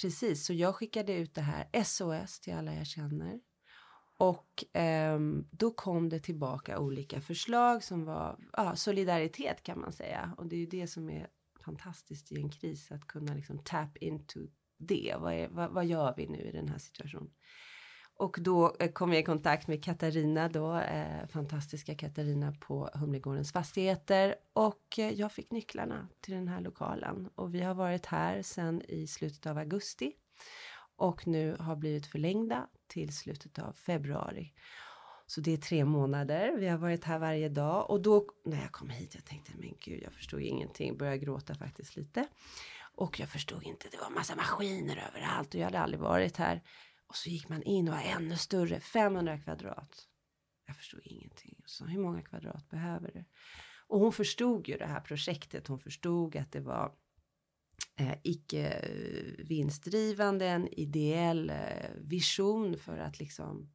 [0.00, 0.46] precis.
[0.46, 3.40] Så jag skickade ut det här SOS till alla jag känner.
[4.16, 5.18] Och eh,
[5.50, 10.34] då kom det tillbaka olika förslag som var ja, solidaritet kan man säga.
[10.38, 11.26] Och det är ju det som är
[11.64, 14.40] fantastiskt i en kris, att kunna liksom tap into
[14.78, 15.14] det.
[15.18, 17.30] Vad, är, vad, vad gör vi nu i den här situationen?
[18.16, 23.52] Och då eh, kom jag i kontakt med Katarina då, eh, fantastiska Katarina på Humlegårdens
[23.52, 28.42] fastigheter och eh, jag fick nycklarna till den här lokalen och vi har varit här
[28.42, 30.12] sedan i slutet av augusti
[30.96, 34.52] och nu har blivit förlängda till slutet av februari.
[35.26, 36.56] Så det är tre månader.
[36.58, 39.74] Vi har varit här varje dag och då när jag kom hit, jag tänkte men
[39.80, 42.26] gud, jag förstod ingenting, började gråta faktiskt lite.
[42.94, 46.62] Och jag förstod inte, det var massa maskiner överallt och jag hade aldrig varit här.
[47.06, 50.08] Och så gick man in och var ännu större, 500 kvadrat.
[50.66, 51.62] Jag förstod ingenting.
[51.66, 53.24] Så hur många kvadrat behöver du?
[53.86, 55.66] Och hon förstod ju det här projektet.
[55.66, 56.92] Hon förstod att det var
[57.96, 58.88] eh, icke
[59.38, 63.70] vinstdrivande, en ideell eh, vision för att liksom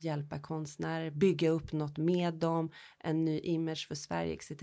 [0.00, 4.62] hjälpa konstnärer, bygga upp något med dem, en ny image för Sverige etc.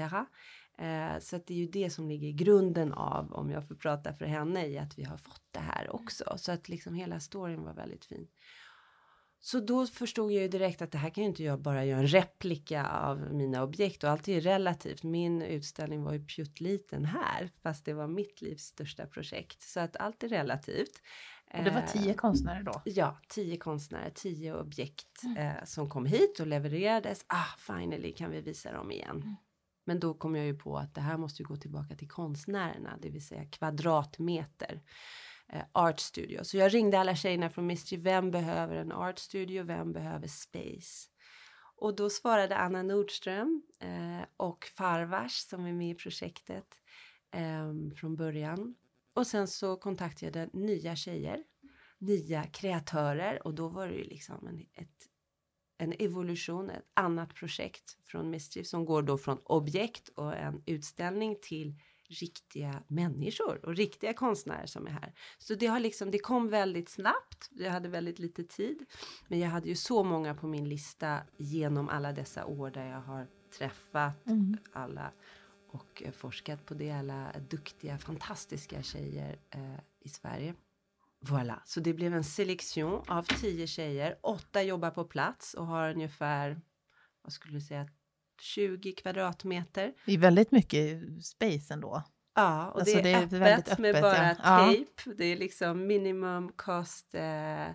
[0.79, 3.75] Eh, så att det är ju det som ligger i grunden av, om jag får
[3.75, 6.33] prata för henne, i att vi har fått det här också.
[6.37, 8.27] Så att liksom hela storyn var väldigt fin.
[9.41, 11.99] Så då förstod jag ju direkt att det här kan ju inte jag bara göra
[11.99, 15.03] en replika av mina objekt och allt är ju relativt.
[15.03, 19.61] Min utställning var ju pjuttliten här, fast det var mitt livs största projekt.
[19.61, 21.01] Så att allt är relativt.
[21.57, 22.81] Och det var tio eh, konstnärer då?
[22.85, 25.37] Ja, tio konstnärer, tio objekt mm.
[25.37, 27.25] eh, som kom hit och levererades.
[27.27, 29.15] Ah, finally kan vi visa dem igen.
[29.15, 29.35] Mm.
[29.85, 32.97] Men då kom jag ju på att det här måste ju gå tillbaka till konstnärerna,
[33.01, 34.81] det vill säga kvadratmeter
[35.53, 36.43] eh, art studio.
[36.43, 41.09] Så jag ringde alla tjejerna från Mystery, vem behöver en art studio, vem behöver space?
[41.81, 46.65] Och då svarade Anna Nordström eh, och Farvars som är med i projektet
[47.31, 48.75] eh, från början.
[49.13, 51.43] Och sen så kontaktade jag nya tjejer,
[51.97, 55.07] nya kreatörer och då var det ju liksom en, ett,
[55.77, 61.37] en evolution, ett annat projekt från Mischief som går då från objekt och en utställning
[61.41, 61.75] till
[62.09, 65.13] riktiga människor och riktiga konstnärer som är här.
[65.37, 67.49] Så det har liksom, det kom väldigt snabbt.
[67.51, 68.85] Jag hade väldigt lite tid.
[69.27, 73.01] Men jag hade ju så många på min lista genom alla dessa år där jag
[73.01, 74.57] har träffat mm.
[74.73, 75.11] alla
[75.71, 76.91] och eh, forskat på det.
[76.91, 80.55] Alla duktiga, fantastiska tjejer eh, i Sverige.
[81.21, 84.19] Voilà, så det blev en selektion av tio tjejer.
[84.21, 86.61] Åtta jobbar på plats och har ungefär,
[87.21, 87.87] vad skulle du säga,
[88.41, 89.93] 20 kvadratmeter.
[90.05, 92.03] Det är väldigt mycket space ändå.
[92.35, 94.67] Ja, och alltså det, är det är öppet, öppet med bara ja.
[94.67, 95.13] tejp.
[95.17, 97.67] Det är liksom minimum cost eh,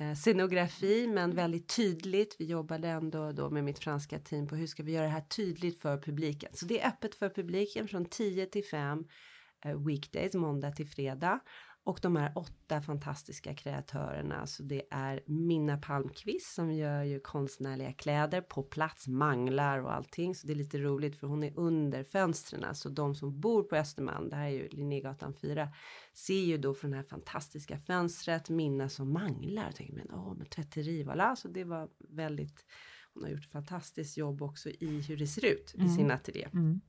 [0.00, 2.36] eh, scenografi, men väldigt tydligt.
[2.38, 5.20] Vi jobbade ändå då med mitt franska team på hur ska vi göra det här
[5.20, 6.50] tydligt för publiken.
[6.54, 9.04] Så det är öppet för publiken från 10 till 5
[9.64, 11.40] eh, weekdays, måndag till fredag.
[11.84, 17.92] Och de här åtta fantastiska kreatörerna, så det är Minna Palmqvist som gör ju konstnärliga
[17.92, 20.34] kläder på plats, manglar och allting.
[20.34, 23.76] Så det är lite roligt för hon är under fönstren, så de som bor på
[23.76, 25.68] Östermalm, det här är ju Linnégatan 4,
[26.14, 29.68] ser ju då från det här fantastiska fönstret Minna som manglar.
[29.68, 31.36] Och tänker, men åh, med tvätteri, voilà.
[31.36, 32.66] Så det var väldigt,
[33.14, 35.86] hon har gjort ett fantastiskt jobb också i hur det ser ut mm.
[35.86, 36.48] i sin ateljé.
[36.52, 36.80] Mm.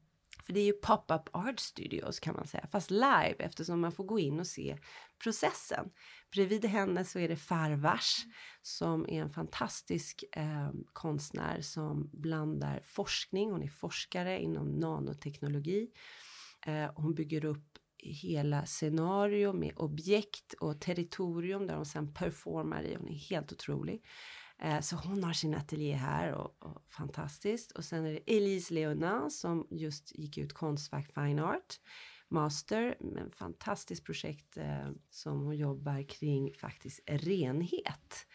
[0.45, 4.03] För det är ju pop-up art studios kan man säga, fast live eftersom man får
[4.03, 4.77] gå in och se
[5.23, 5.89] processen.
[6.31, 8.25] Bredvid henne så är det Farvars
[8.61, 15.87] som är en fantastisk eh, konstnär som blandar forskning, hon är forskare inom nanoteknologi.
[16.65, 22.95] Eh, hon bygger upp hela scenario med objekt och territorium där hon sen performar i,
[22.95, 24.03] hon är helt otrolig.
[24.61, 27.71] Eh, så hon har sin ateljé här och, och, fantastiskt.
[27.71, 31.79] Och sen är det Elise Leonin som just gick ut Konstfack Fine Art
[32.29, 38.27] Master med ett fantastiskt projekt eh, som hon jobbar kring faktiskt renhet.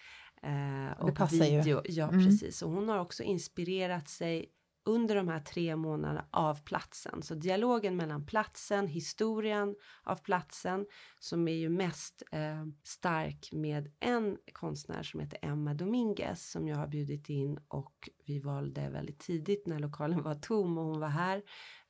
[0.43, 1.83] Eh, och det passar video.
[1.85, 1.93] ju.
[1.93, 2.27] Ja, mm.
[2.27, 2.63] precis.
[2.63, 4.47] Och hon har också inspirerat sig
[4.87, 7.23] under de här tre månaderna av platsen.
[7.23, 10.87] Så dialogen mellan platsen, historien av platsen
[11.19, 16.77] som är ju mest eh, stark med en konstnär som heter Emma Dominguez som jag
[16.77, 21.09] har bjudit in och vi valde väldigt tidigt när lokalen var tom och hon var
[21.09, 21.43] här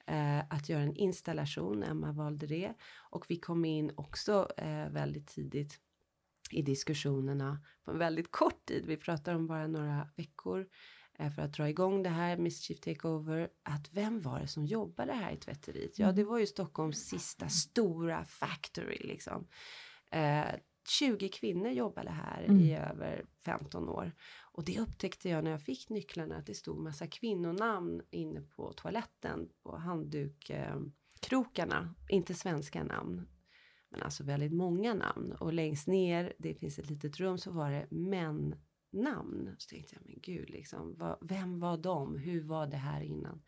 [0.07, 1.83] eh, att göra en installation.
[1.83, 2.75] Emma valde det
[3.11, 5.81] och vi kom in också eh, väldigt tidigt
[6.51, 8.87] i diskussionerna på en väldigt kort tid.
[8.87, 10.67] Vi pratar om bara några veckor
[11.17, 15.33] för att dra igång det här Mischief Takeover, att vem var det som jobbade här
[15.33, 15.99] i tvätteriet?
[15.99, 16.17] Ja, mm.
[16.17, 19.47] det var ju Stockholms sista stora factory liksom.
[20.11, 20.55] Eh,
[20.89, 22.61] 20 kvinnor jobbade här mm.
[22.61, 24.13] i över 15 år.
[24.53, 28.73] Och det upptäckte jag när jag fick nycklarna att det stod massa kvinnonamn inne på
[28.73, 31.95] toaletten på handdukkrokarna.
[32.09, 33.29] Eh, inte svenska namn.
[33.89, 35.33] Men alltså väldigt många namn.
[35.33, 38.55] Och längst ner, det finns ett litet rum, så var det män
[38.91, 39.55] namn.
[39.59, 42.19] Så tänkte jag, men gud, liksom, vad, vem var de?
[42.19, 43.43] Hur var det här innan?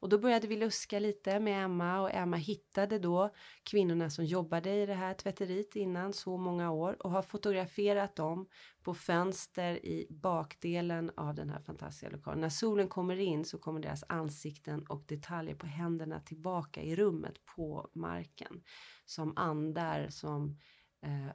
[0.00, 3.30] Och då började vi luska lite med Emma och Emma hittade då
[3.62, 8.46] kvinnorna som jobbade i det här tvätteriet innan så många år och har fotograferat dem
[8.82, 12.40] på fönster i bakdelen av den här fantastiska lokalen.
[12.40, 17.44] När solen kommer in så kommer deras ansikten och detaljer på händerna tillbaka i rummet
[17.56, 18.62] på marken
[19.04, 20.58] som andar som
[21.02, 21.32] eh,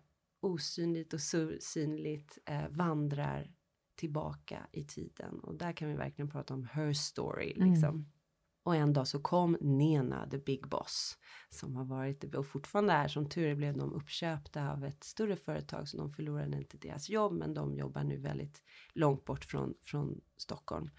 [0.47, 1.21] osynligt och
[1.59, 3.53] synligt eh, vandrar
[3.95, 7.69] tillbaka i tiden och där kan vi verkligen prata om her story mm.
[7.69, 7.89] liksom.
[7.89, 8.05] Mm.
[8.63, 11.17] Och en dag så kom Nena, the big boss,
[11.49, 13.07] som har varit och fortfarande är.
[13.07, 17.33] Som tur blev de uppköpta av ett större företag så de förlorade inte deras jobb,
[17.33, 20.89] men de jobbar nu väldigt långt bort från, från Stockholm.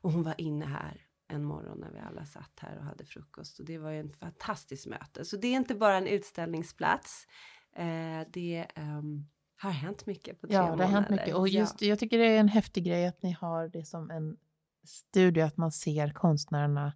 [0.00, 3.58] Och hon var inne här en morgon när vi alla satt här och hade frukost
[3.58, 5.24] och det var ju en fantastisk möte.
[5.24, 7.26] Så det är inte bara en utställningsplats.
[7.78, 10.72] Eh, det um, har hänt mycket på tre månader.
[10.72, 11.34] Ja, det har hänt mycket.
[11.34, 11.88] Och just, ja.
[11.88, 14.36] jag tycker det är en häftig grej att ni har det som en
[14.84, 16.92] studie, att man ser konstnärerna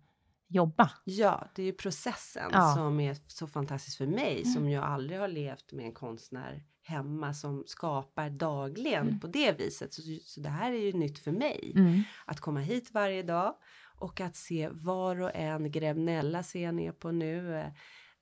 [0.48, 0.90] jobba.
[1.04, 2.74] Ja, det är ju processen ja.
[2.74, 4.52] som är så fantastisk för mig mm.
[4.52, 9.20] som jag aldrig har levt med en konstnär hemma som skapar dagligen mm.
[9.20, 9.94] på det viset.
[9.94, 11.72] Så, så det här är ju nytt för mig.
[11.76, 12.02] Mm.
[12.26, 13.54] Att komma hit varje dag
[13.98, 17.66] och att se var och en, Grävnella ser jag ner på nu, eh,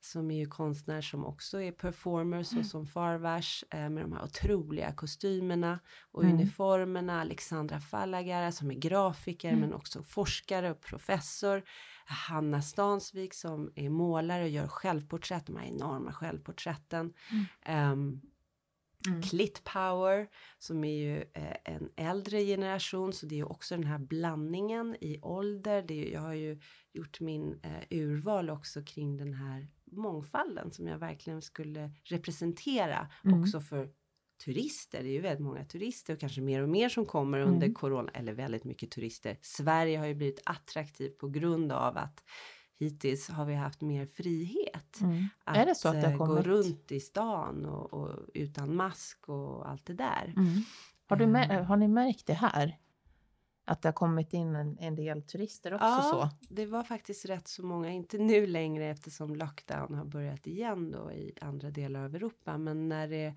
[0.01, 2.65] som är ju konstnär som också är performer så mm.
[2.65, 6.35] som Farvars eh, med de här otroliga kostymerna och mm.
[6.35, 7.21] uniformerna.
[7.21, 9.61] Alexandra Fallagara som är grafiker mm.
[9.61, 11.63] men också forskare och professor.
[12.05, 17.13] Hanna Stansvik som är målare och gör självporträtt, de här enorma självporträtten.
[17.69, 18.21] Um,
[19.07, 19.23] Mm.
[19.23, 20.29] Clit Power
[20.59, 24.97] som är ju eh, en äldre generation så det är ju också den här blandningen
[25.01, 25.83] i ålder.
[25.83, 26.61] Det är, jag har ju
[26.93, 33.43] gjort min eh, urval också kring den här mångfalden som jag verkligen skulle representera mm.
[33.43, 33.91] också för
[34.45, 35.03] turister.
[35.03, 37.75] Det är ju väldigt många turister och kanske mer och mer som kommer under mm.
[37.75, 39.39] corona eller väldigt mycket turister.
[39.43, 42.25] Sverige har ju blivit attraktivt på grund av att
[42.79, 45.01] hittills har vi haft mer frihet.
[45.01, 45.25] Mm.
[45.45, 46.45] Att, är det så att det eh, kommit?
[46.45, 50.35] gå runt i stan och, och utan mask och allt det där.
[50.37, 50.63] Mm.
[51.09, 51.65] Har, du Eh.
[51.65, 52.79] har ni märkt det här?
[53.65, 56.55] Att det har kommit in en, en del turister också Ja, så?
[56.55, 61.13] det var faktiskt rätt så många, inte nu längre eftersom lockdown har börjat igen då
[61.13, 63.35] i andra delar av Europa, men när det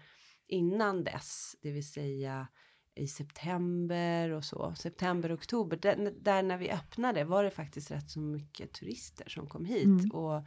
[0.48, 2.48] innan dess, det vill säga
[2.96, 8.10] i september och så, september, oktober, där, där när vi öppnade var det faktiskt rätt
[8.10, 10.12] så mycket turister som kom hit Mm.
[10.12, 10.46] och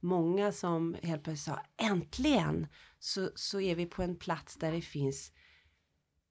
[0.00, 1.60] många som helt plötsligt sa
[1.90, 2.66] äntligen
[2.98, 5.32] så, så är vi på en plats där det finns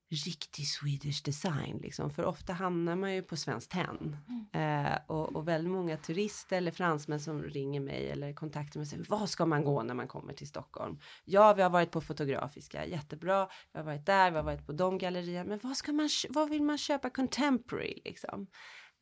[0.10, 2.10] riktig Swedish design liksom.
[2.10, 4.18] För ofta hamnar man ju på Svenskt Tenn.
[4.53, 8.88] Eh, och, och väldigt många turister eller fransmän som ringer mig eller kontaktar mig och
[8.88, 10.99] säger vad ska man gå när man kommer till Stockholm?
[11.26, 13.47] Ja, vi har varit på Fotografiska, jättebra.
[13.74, 15.49] Vi har varit där, vi har varit på de gallerierna.
[15.49, 18.47] Men vad ska man, vad vill man köpa contemporary liksom?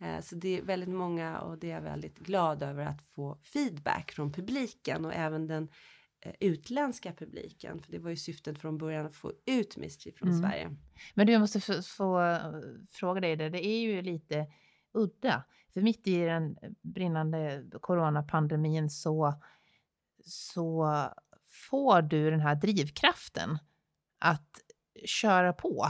[0.02, 3.40] Eh, Så det är väldigt många och det är jag väldigt glad över att få
[3.54, 5.70] feedback från publiken och även den
[6.40, 7.82] utländska publiken.
[7.82, 10.42] För det var ju syftet från början att få ut Mischief från Mm.
[10.42, 10.76] Sverige.
[11.14, 12.40] Men du, jag måste få, få eh,
[12.92, 13.50] fråga dig det.
[13.50, 14.48] Det är ju lite
[14.94, 15.44] udda.
[15.74, 19.34] För mitt i den brinnande coronapandemin så,
[20.26, 20.88] så
[21.70, 23.58] får du den här drivkraften
[24.20, 24.50] att
[25.06, 25.86] köra på.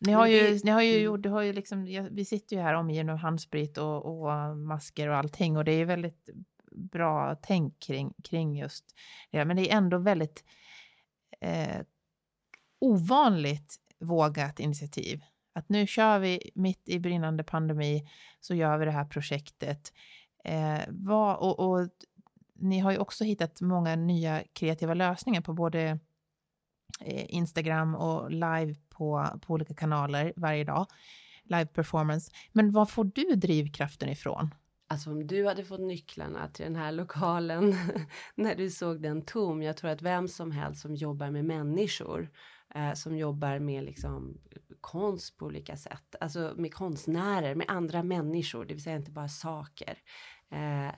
[0.00, 1.04] Ni har ju, det- ni har ju mm.
[1.04, 5.08] gjort, du har ju liksom, vi sitter ju här omgivna av handsprit och, och masker
[5.08, 6.28] och allting och det är ju väldigt
[6.74, 8.84] bra tänk kring, kring just
[9.30, 9.44] det.
[9.44, 10.44] Men det är ändå väldigt
[11.40, 11.80] eh,
[12.80, 15.24] ovanligt vågat initiativ.
[15.54, 18.08] Att nu kör vi mitt i brinnande pandemi
[18.40, 19.92] så gör vi det här projektet.
[20.44, 21.88] Eh, vad, och, och
[22.54, 25.98] ni har ju också hittat många nya kreativa lösningar på både
[27.00, 30.86] eh, Instagram och live på, på olika kanaler varje dag.
[31.44, 32.32] Live performance.
[32.52, 34.54] Men var får du drivkraften ifrån?
[34.94, 37.74] Alltså om du hade fått nycklarna till den här lokalen
[38.34, 39.62] när du såg den tom.
[39.62, 42.30] Jag tror att vem som helst som jobbar med människor,
[42.74, 44.40] eh, som jobbar med liksom
[44.80, 49.28] konst på olika sätt, alltså med konstnärer, med andra människor, det vill säga inte bara
[49.28, 49.98] saker.
[50.50, 50.94] Eh,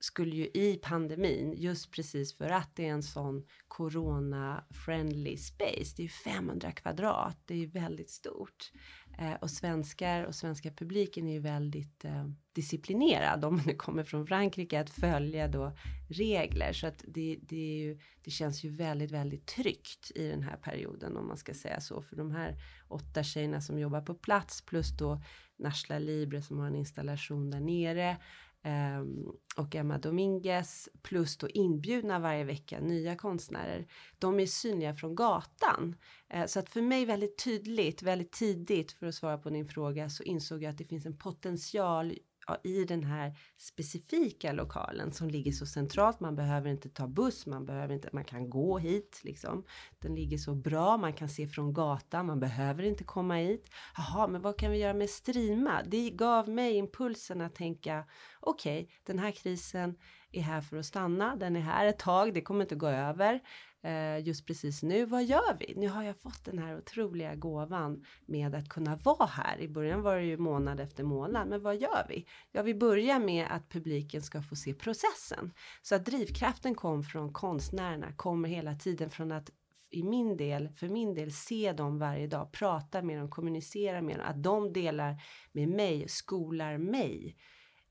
[0.00, 6.02] skulle ju i pandemin, just precis för att det är en sån corona-friendly space, det
[6.02, 8.72] är ju 500 kvadrat, det är ju väldigt stort.
[9.18, 14.04] Eh, och svenskar och svenska publiken är ju väldigt eh, disciplinerad om man nu kommer
[14.04, 15.76] från Frankrike att följa då
[16.08, 16.72] regler.
[16.72, 20.56] Så att det, det, är ju, det känns ju väldigt, väldigt tryggt i den här
[20.56, 22.02] perioden om man ska säga så.
[22.02, 22.56] För de här
[22.88, 25.22] åtta tjejerna som jobbar på plats plus då
[25.58, 28.16] Nashla Libre som har en installation där nere.
[28.62, 33.86] Ehm, och Emma Dominguez plus då inbjudna varje vecka nya konstnärer.
[34.18, 35.96] De är synliga från gatan.
[36.28, 40.10] Eh, så att för mig väldigt tydligt, väldigt tidigt för att svara på din fråga
[40.10, 42.14] så insåg jag att det finns en potential
[42.46, 46.20] ja, i den här specifika lokalen som ligger så centralt.
[46.20, 49.64] Man behöver inte ta buss, man behöver inte, man kan gå hit liksom.
[49.98, 53.70] Den ligger så bra, man kan se från gatan, man behöver inte komma hit.
[53.96, 55.82] Jaha, men vad kan vi göra med streama?
[55.86, 58.04] Det gav mig impulsen att tänka
[58.40, 59.96] okej, den här krisen
[60.32, 61.36] är här för att stanna.
[61.36, 63.40] Den är här ett tag, det kommer inte gå över
[63.84, 65.04] Eh, just precis nu.
[65.04, 65.74] Vad gör vi?
[65.76, 69.60] Nu har jag fått den här otroliga gåvan med att kunna vara här.
[69.60, 72.26] I början var det ju månad efter månad, men vad gör vi?
[72.52, 75.52] Ja, vi börjar med att publiken ska få se processen.
[75.82, 79.50] Så att drivkraften kom från konstnärerna, kommer hela tiden från att
[79.90, 84.16] i min del, för min del, se dem varje dag, prata med dem, kommunicera med
[84.16, 85.22] dem, att de delar
[85.52, 87.36] med mig, skolar mig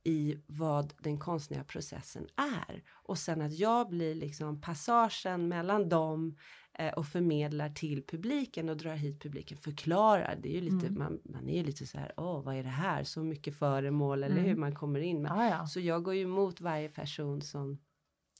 [0.03, 2.27] i vad den konstnärliga processen
[2.67, 2.83] är.
[2.91, 6.37] Och sen att jag blir liksom passagen mellan dem
[6.73, 10.39] eh, och förmedlar till publiken och drar hit publiken, förklarar.
[10.43, 10.99] Det är ju lite, Mm.
[10.99, 13.03] man, man är ju lite så här, åh vad är det här?
[13.03, 14.49] Så mycket föremål eller Mm.
[14.49, 15.21] hur man kommer in.
[15.21, 15.67] Men, Ja, ja.
[15.67, 17.77] Så jag går ju emot varje person som,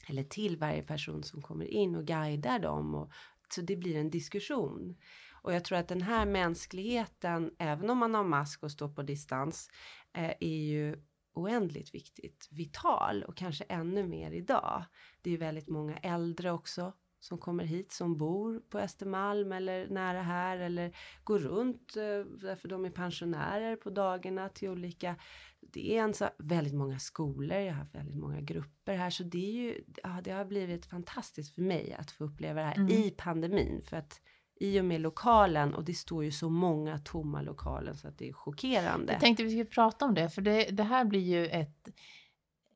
[0.07, 2.95] eller till varje person som kommer in och guidar dem.
[2.95, 3.11] Och,
[3.55, 4.95] så det blir en diskussion.
[5.43, 9.01] Och jag tror att den här mänskligheten, även om man har mask och står på
[9.03, 9.69] distans,
[10.13, 10.95] eh, är ju
[11.33, 14.83] oändligt viktigt, vital och kanske ännu mer idag.
[15.21, 20.21] Det är väldigt många äldre också som kommer hit som bor på Östermalm eller nära
[20.21, 25.15] här eller går runt eh, därför de är pensionärer på dagarna till olika
[25.59, 29.23] det är en så väldigt många skolor, jag har haft väldigt många grupper här så
[29.23, 32.75] det är ju, ja, det har blivit fantastiskt för mig att få uppleva det här
[32.75, 32.89] Mm.
[32.91, 34.21] i pandemin för att
[34.61, 38.29] i och med lokalen och det står ju så många tomma lokaler så att det
[38.29, 39.13] är chockerande.
[39.13, 41.89] Jag tänkte vi skulle prata om det, för det, det här blir ju ett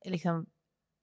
[0.05, 0.45] liksom,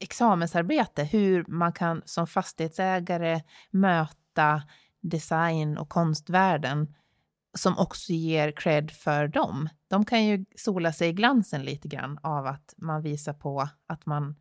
[0.01, 4.63] examensarbete, hur man kan som fastighetsägare möta
[5.01, 6.95] design och konstvärlden
[7.55, 9.69] som också ger cred för dem.
[9.89, 14.07] De kan ju sola sig i glansen lite grann av att man visar på att
[14.07, 14.37] man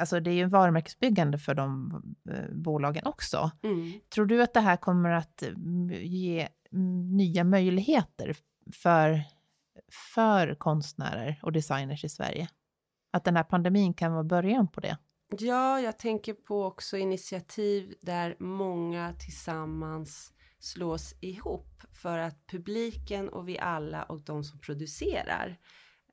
[0.00, 1.92] Alltså det är ju varumärkesbyggande för de
[2.30, 3.50] eh, bolagen också.
[3.62, 3.92] Mm.
[4.14, 8.36] Tror du att det här kommer att mm, ge mm, nya möjligheter
[8.82, 9.22] för,
[10.14, 12.48] för konstnärer och designers i Sverige?
[13.12, 14.98] Att den här pandemin kan vara början på det?
[15.38, 23.48] Ja, jag tänker på också initiativ där många tillsammans slås ihop för att publiken och
[23.48, 25.58] vi alla och de som producerar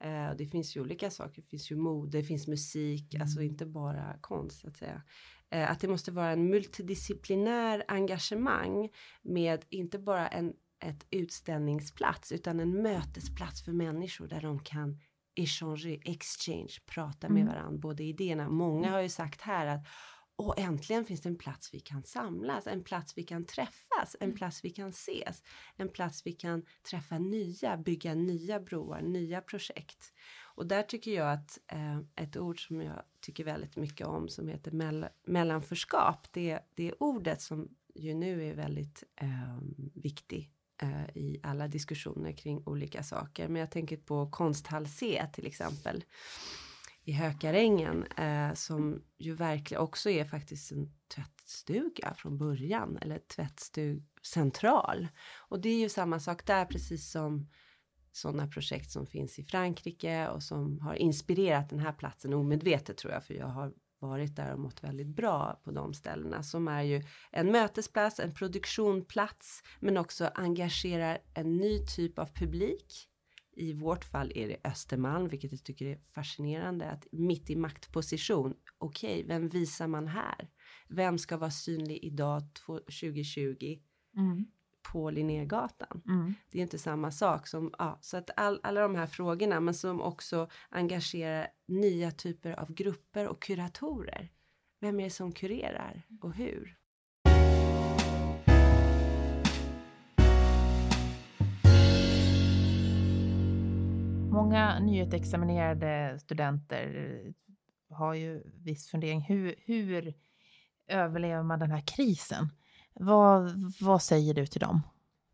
[0.01, 3.21] eh, det finns ju olika saker, det finns ju mode, det finns musik, mm.
[3.21, 5.01] alltså inte bara konst så att säga.
[5.49, 8.89] Eh, att det måste vara en multidisciplinär engagemang
[9.21, 14.99] med inte bara en ett utställningsplats utan en mötesplats för människor där de kan
[15.35, 17.53] échanger, exchange, prata med mm.
[17.53, 18.49] varandra, både idéerna.
[18.49, 19.87] Många har ju sagt här att
[20.38, 24.25] och äntligen finns det en plats vi kan samlas, en plats vi kan träffas, en
[24.25, 24.38] mm.
[24.38, 25.43] plats vi kan ses,
[25.75, 30.13] en plats vi kan träffa nya, bygga nya broar, nya projekt.
[30.55, 34.47] Och där tycker jag att eh, ett ord som jag tycker väldigt mycket om som
[34.47, 39.57] heter mell mellanförskap, det, det är ordet som ju nu är väldigt eh,
[39.93, 43.47] viktig eh, i alla diskussioner kring olika saker.
[43.47, 46.03] Men jag tänker på Konsthall C till exempel
[47.07, 55.07] i Hökarängen eh, som ju verkligen också är faktiskt en tvättstuga från början eller tvättstugcentral.
[55.49, 57.49] Och det är ju samma sak där precis som
[58.11, 63.13] sådana projekt som finns i Frankrike och som har inspirerat den här platsen omedvetet tror
[63.13, 66.81] jag för jag har varit där och mått väldigt bra på de ställena som är
[66.81, 73.09] ju en mötesplats, en produktionplats men också engagerar en ny typ av publik
[73.57, 78.53] i vårt fall är det Östermalm, vilket jag tycker är fascinerande att mitt i maktposition,
[78.77, 80.49] okej, okay, vem visar man här?
[80.87, 83.79] Vem ska vara synlig idag 2020
[84.17, 84.45] mm.
[84.91, 86.01] på Linnégatan?
[86.07, 86.33] Mm.
[86.51, 89.73] Det är inte samma sak som, ja, så att all, alla de här frågorna, men
[89.73, 94.31] som också engagerar nya typer av grupper och kuratorer.
[94.79, 96.76] Vem är det som kurerar och hur?
[104.38, 107.19] Många nyutexaminerade studenter
[107.89, 109.21] har ju viss fundering.
[109.21, 110.13] Hur, hur
[110.88, 112.49] överlever man den här krisen?
[112.93, 114.81] Vad, vad säger du till dem?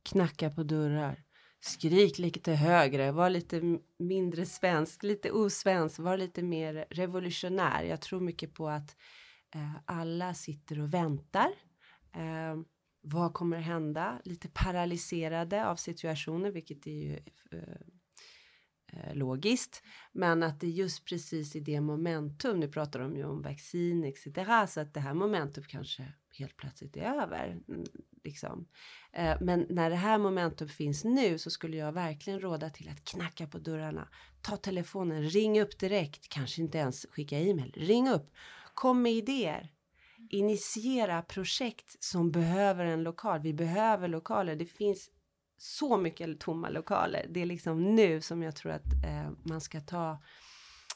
[0.04, 1.24] Knacka på dörrar.
[1.62, 7.84] Skrik lite högre, var lite mindre svensk, lite osvensk, var lite mer revolutionär.
[7.84, 8.96] Jag tror mycket på att
[9.56, 11.50] eh, alla sitter och väntar.
[12.16, 12.62] Eh,
[13.02, 14.22] vad kommer att hända?
[14.24, 17.20] Lite paralyserade av situationen, vilket är ju
[17.54, 17.60] Eh,
[18.94, 19.84] Eh, logiskt.
[20.12, 24.28] Men att det just precis i det momentum, nu pratar de ju om vaccin etc.
[24.74, 27.62] Så att det här momentum kanske helt plötsligt är över.
[27.68, 27.84] Mm,
[28.24, 28.68] liksom.
[29.14, 33.04] Eh, men när det här momentum finns nu så skulle jag verkligen råda till att
[33.04, 34.10] knacka på dörrarna.
[34.42, 37.74] Ta telefonen, ring upp direkt, kanske inte ens skicka e-mail.
[37.78, 38.32] Ring upp,
[38.74, 39.72] kom med idéer.
[40.30, 43.40] Initiera projekt som behöver en lokal.
[43.40, 44.56] Vi behöver lokaler.
[44.56, 45.10] Det finns
[45.58, 47.26] så mycket tomma lokaler.
[47.30, 50.12] Det är liksom nu som jag tror att eh, man ska ta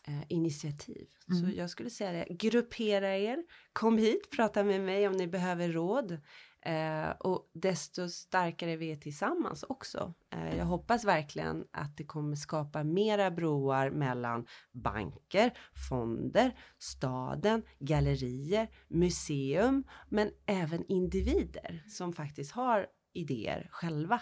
[0.08, 1.08] eh, initiativ.
[1.30, 1.42] Mm.
[1.42, 3.44] Så jag skulle säga det, gruppera er,
[3.74, 6.20] kom hit, prata med mig om ni behöver råd.
[6.68, 10.14] Eh, och desto starkare vi är tillsammans också.
[10.34, 15.54] Eh, jag hoppas verkligen att det kommer skapa mera broar mellan banker,
[15.90, 24.22] fonder, staden, gallerier, museum, men även individer som faktiskt har idéer själva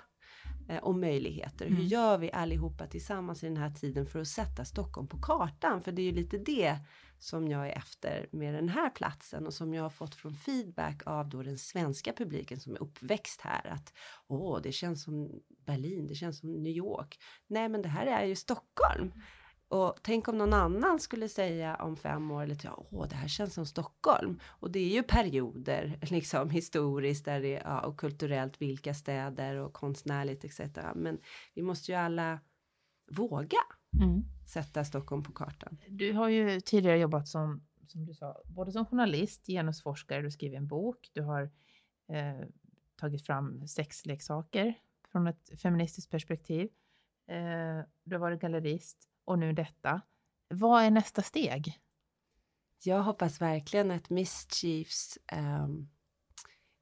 [0.81, 1.65] och möjligheter.
[1.65, 1.77] Mm.
[1.77, 5.81] Hur gör vi allihopa tillsammans i den här tiden för att sätta Stockholm på kartan?
[5.81, 6.79] För det är ju lite det
[7.19, 11.01] som jag är efter med den här platsen och som jag har fått från feedback
[11.05, 13.67] av då den svenska publiken som är uppväxt här.
[13.67, 13.93] Att
[14.27, 17.19] åh, det känns som Berlin, det känns som New York.
[17.47, 19.11] Nej, men det här är ju Stockholm.
[19.75, 23.27] Och tänk om någon annan skulle säga om fem år eller ja, åh, det här
[23.27, 24.39] känns som Stockholm.
[24.45, 29.73] Och det är ju perioder, liksom historiskt där det, ja, och kulturellt, vilka städer och
[29.73, 30.59] konstnärligt etc.
[30.95, 31.17] Men
[31.53, 32.39] vi måste ju alla
[33.11, 33.57] våga
[34.01, 34.23] mm.
[34.47, 35.77] sätta Stockholm på kartan.
[35.87, 40.57] Du har ju tidigare jobbat som, som du sa, både som journalist, genusforskare, du skriver
[40.57, 41.51] en bok, du har
[42.07, 42.47] eh,
[42.95, 44.73] tagit fram sexleksaker
[45.11, 46.69] från ett feministiskt perspektiv.
[47.27, 50.01] Eh, du har varit gallerist och nu detta.
[50.47, 51.79] Vad är nästa steg?
[52.83, 55.89] Jag hoppas verkligen att Mischiefs um, ehm,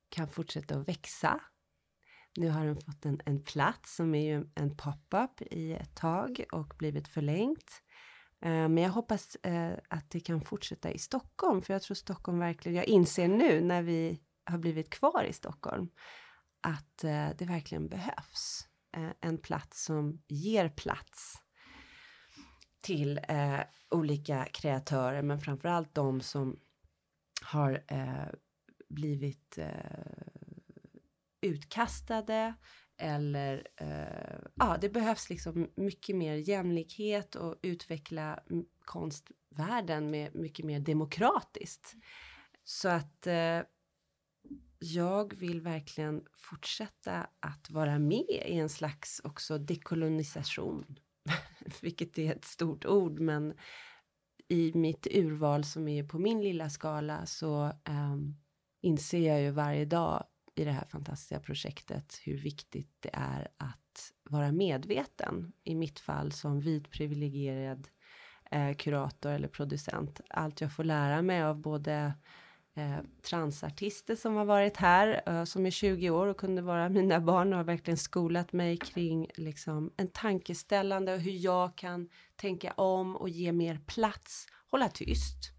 [0.09, 1.41] kan fortsätta att växa.
[2.37, 6.43] Nu har den fått en, en plats som är ju en pop-up i ett tag
[6.51, 7.83] och blivit förlängt.
[8.41, 12.39] Eh, men jag hoppas eh, att det kan fortsätta i Stockholm, för jag tror Stockholm
[12.39, 15.89] verkligen, jag inser nu när vi har blivit kvar i Stockholm,
[16.61, 18.67] att eh, det verkligen behövs.
[19.21, 21.42] en plats som ger plats
[22.83, 23.59] till eh,
[23.89, 26.59] olika kreatörer, men framförallt de som
[27.41, 28.27] har eh,
[28.89, 29.67] blivit eh,
[31.41, 32.53] utkastade
[32.97, 38.39] eller eh, ja, det behövs liksom mycket mer jämlikhet och utveckla
[38.85, 41.95] konstvärlden med mycket mer demokratiskt.
[42.63, 43.61] Så att eh,
[44.79, 50.99] jag vill verkligen fortsätta att vara med i en slags också dekolonisation.
[51.81, 53.53] Vilket är ett stort ord, men
[54.47, 58.37] i mitt urval som är på min lilla skala så um,
[58.81, 64.11] inser jag ju varje dag i det här fantastiska projektet hur viktigt det är att
[64.23, 65.53] vara medveten.
[65.63, 67.87] I mitt fall som vit privilegierad
[68.51, 70.21] eh, kurator eller producent.
[70.29, 72.13] Allt jag får lära mig av både
[72.75, 77.19] eh, transartister som har varit här, eh, som är 20 år och kunde vara mina
[77.19, 82.71] barn och har verkligen skolat mig kring liksom, en tankeställande och hur jag kan tänka
[82.71, 85.53] om och ge mer plats, hålla tyst.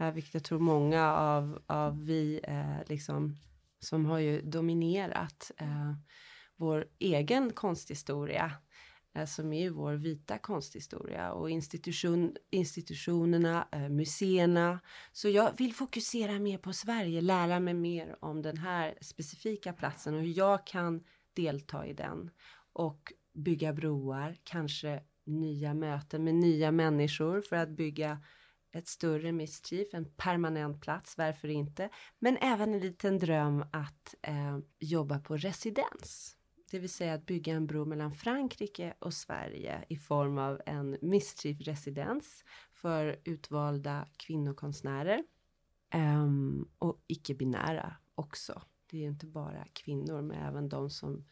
[0.00, 3.36] Eh, vilket jag tror många av, av vi eh, liksom,
[3.80, 5.92] som har ju dominerat eh,
[6.56, 8.52] vår egen konsthistoria
[9.14, 14.80] Eh, som är vår vita konsthistoria och institution, institutionerna, eh, museerna.
[15.12, 20.14] Så jag vill fokusera mer på Sverige, lära mig mer om den här specifika platsen
[20.14, 22.30] och hur jag kan delta i den
[22.72, 28.22] och bygga broar, kanske nya möten med nya människor för att bygga
[28.72, 31.90] ett större mischief, en permanent plats, varför inte?
[32.18, 36.36] Men även en liten dröm att eh, jobba på residens
[36.70, 40.98] det vill säga att bygga en bro mellan Frankrike och Sverige i form av en
[41.00, 45.24] mischief-residens för utvalda kvinnokonstnärer.
[45.94, 48.62] Um, och icke-binära också.
[48.86, 51.26] Det är inte bara kvinnor, men även de som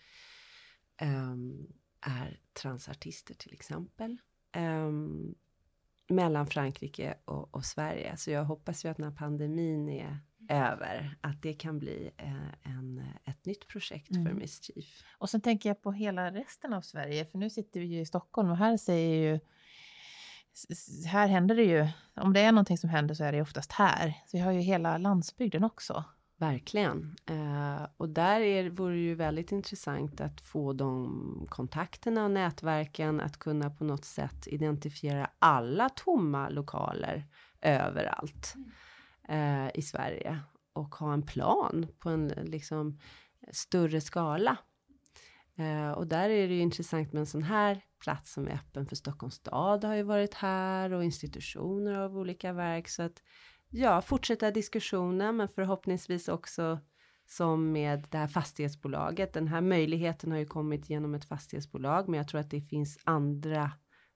[1.03, 4.19] um, är transartister till exempel.
[4.57, 5.35] Um,
[6.09, 8.17] mellan Frankrike och, och, Sverige.
[8.17, 13.03] Så jag hoppas ju att när pandemin är över, att det kan bli eh, en,
[13.25, 14.27] ett nytt projekt mm.
[14.27, 15.03] för Mischief.
[15.19, 18.07] Och sen tänker jag på hela resten av Sverige, för nu sitter vi ju i
[18.07, 19.41] Stockholm och här säger ju
[21.07, 24.15] här händer det ju, om det är någonting som händer så är det oftast här.
[24.27, 26.05] Så vi har ju hela landsbygden också.
[26.39, 27.17] Verkligen.
[27.27, 33.21] Eh, och där är, vore det ju väldigt intressant att få de kontakterna och nätverken
[33.21, 37.25] att kunna på något sätt identifiera alla tomma lokaler
[37.61, 38.55] överallt
[39.29, 40.41] eh, i Sverige
[40.73, 42.99] och ha en plan på en liksom
[43.53, 44.57] större skala.
[45.57, 48.87] Eh, och där är det ju intressant med en sån här plats som är öppen
[48.87, 53.23] för Stockholms stad har ju varit här och institutioner av olika verk så att
[53.71, 56.79] ja, fortsätta diskussionen, men förhoppningsvis också
[57.27, 59.33] som med det här fastighetsbolaget.
[59.33, 62.99] Den här möjligheten har ju kommit genom ett fastighetsbolag, men jag tror att det finns
[63.05, 63.73] andra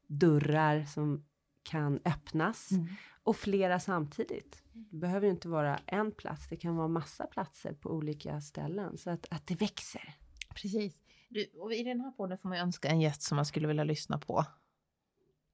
[0.07, 1.27] dörrar som
[1.63, 2.89] kan öppnas mm.
[3.23, 4.63] och flera samtidigt.
[4.73, 9.11] Det behöver inte vara en plats, det kan vara massa platser på olika ställen så
[9.11, 10.15] att, att det växer.
[10.55, 10.99] Precis.
[11.29, 13.85] Du, och I den här podden får man önska en gäst som man skulle vilja
[13.85, 14.45] lyssna på.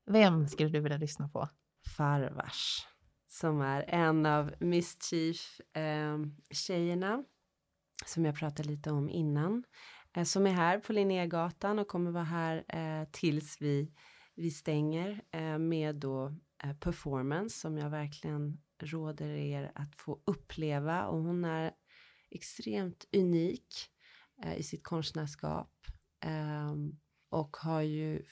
[0.07, 1.49] Vem skulle du vilja lyssna på?
[1.97, 2.87] Farvars
[3.29, 6.19] som är en av Mischief eh,
[6.51, 7.25] tjejerna
[8.07, 9.65] som jag pratade lite om innan,
[10.17, 13.93] eh, som är här på Linnégatan och kommer vara här eh, tills vi,
[14.35, 21.07] vi stänger eh, med då eh, performance som jag verkligen råder er att få uppleva.
[21.07, 21.73] Och hon är
[22.31, 23.75] extremt unik
[24.45, 25.73] eh, i sitt konstnärskap
[26.21, 26.99] ehm,
[27.31, 28.23] och har ju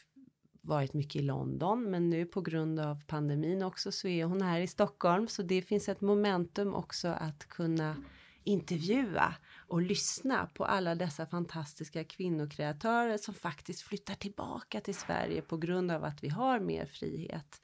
[0.66, 4.60] varit mycket i London, men nu på grund av pandemin också så är hon här
[4.60, 7.96] i Stockholm, så det finns ett momentum också att kunna
[8.44, 9.34] intervjua
[9.68, 15.90] och lyssna på alla dessa fantastiska kvinnokreatörer som faktiskt flyttar tillbaka till Sverige på grund
[15.90, 17.60] av att vi har mer frihet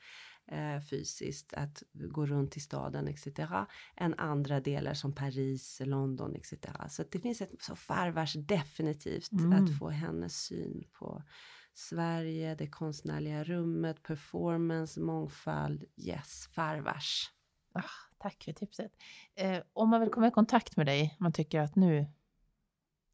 [0.47, 3.27] eh, fysiskt att gå runt i staden etc.
[3.97, 6.53] än andra delar som Paris, London etc.
[6.89, 9.53] Så det finns ett så farvars definitivt mm.
[9.53, 11.23] att få hennes syn på
[11.75, 17.31] Sverige, det konstnärliga rummet, performance, mångfald, yes, farvars.
[17.75, 17.83] Ah,
[18.19, 18.93] tack för tipset.
[19.35, 22.07] Eh, om man vill komma i kontakt med dig, man tycker att nu,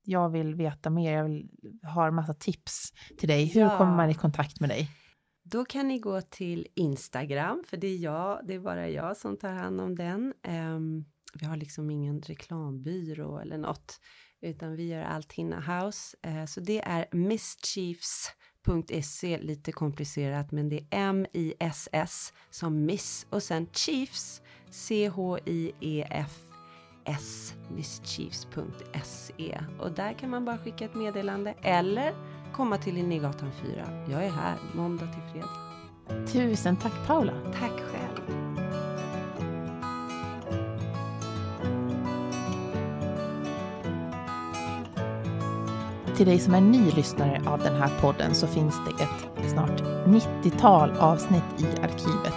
[0.03, 1.49] jag vill veta mer, jag vill
[1.95, 3.45] ha en massa tips till dig.
[3.45, 3.79] Hur ja.
[3.79, 4.91] kommer man i kontakt med dig?
[5.43, 9.37] Då kan ni gå till Instagram, för det är jag, det är bara jag som
[9.37, 10.35] tar hand om den.
[10.49, 11.05] Um,
[11.35, 14.01] vi har liksom ingen reklambyrå eller något,
[14.41, 16.17] utan vi gör allt in house.
[16.27, 18.33] Uh, så det är Mischiefs
[18.67, 26.35] .se, lite komplicerat, men det är M-I-S-S som Miss och sen Chiefs, C-H-I-E-F-S,
[27.77, 32.15] misschiefs.se och där kan man bara skicka ett meddelande eller
[32.53, 34.07] komma till Linnégatan 4.
[34.11, 35.69] Jag är här måndag till fredag.
[36.27, 37.33] Tusen tack Paula.
[37.53, 38.48] Tack själv.
[46.19, 49.83] Till dig som är ny lyssnare av den här podden så finns det ett snart
[50.07, 52.35] 90-tal avsnitt i arkivet.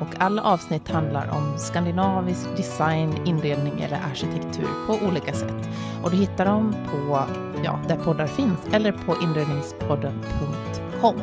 [0.00, 5.68] Och alla avsnitt handlar om skandinavisk design, inredning eller arkitektur på olika sätt.
[6.02, 7.26] Och du hittar dem på,
[7.64, 11.20] ja, där poddar finns eller på inredningspodden.com.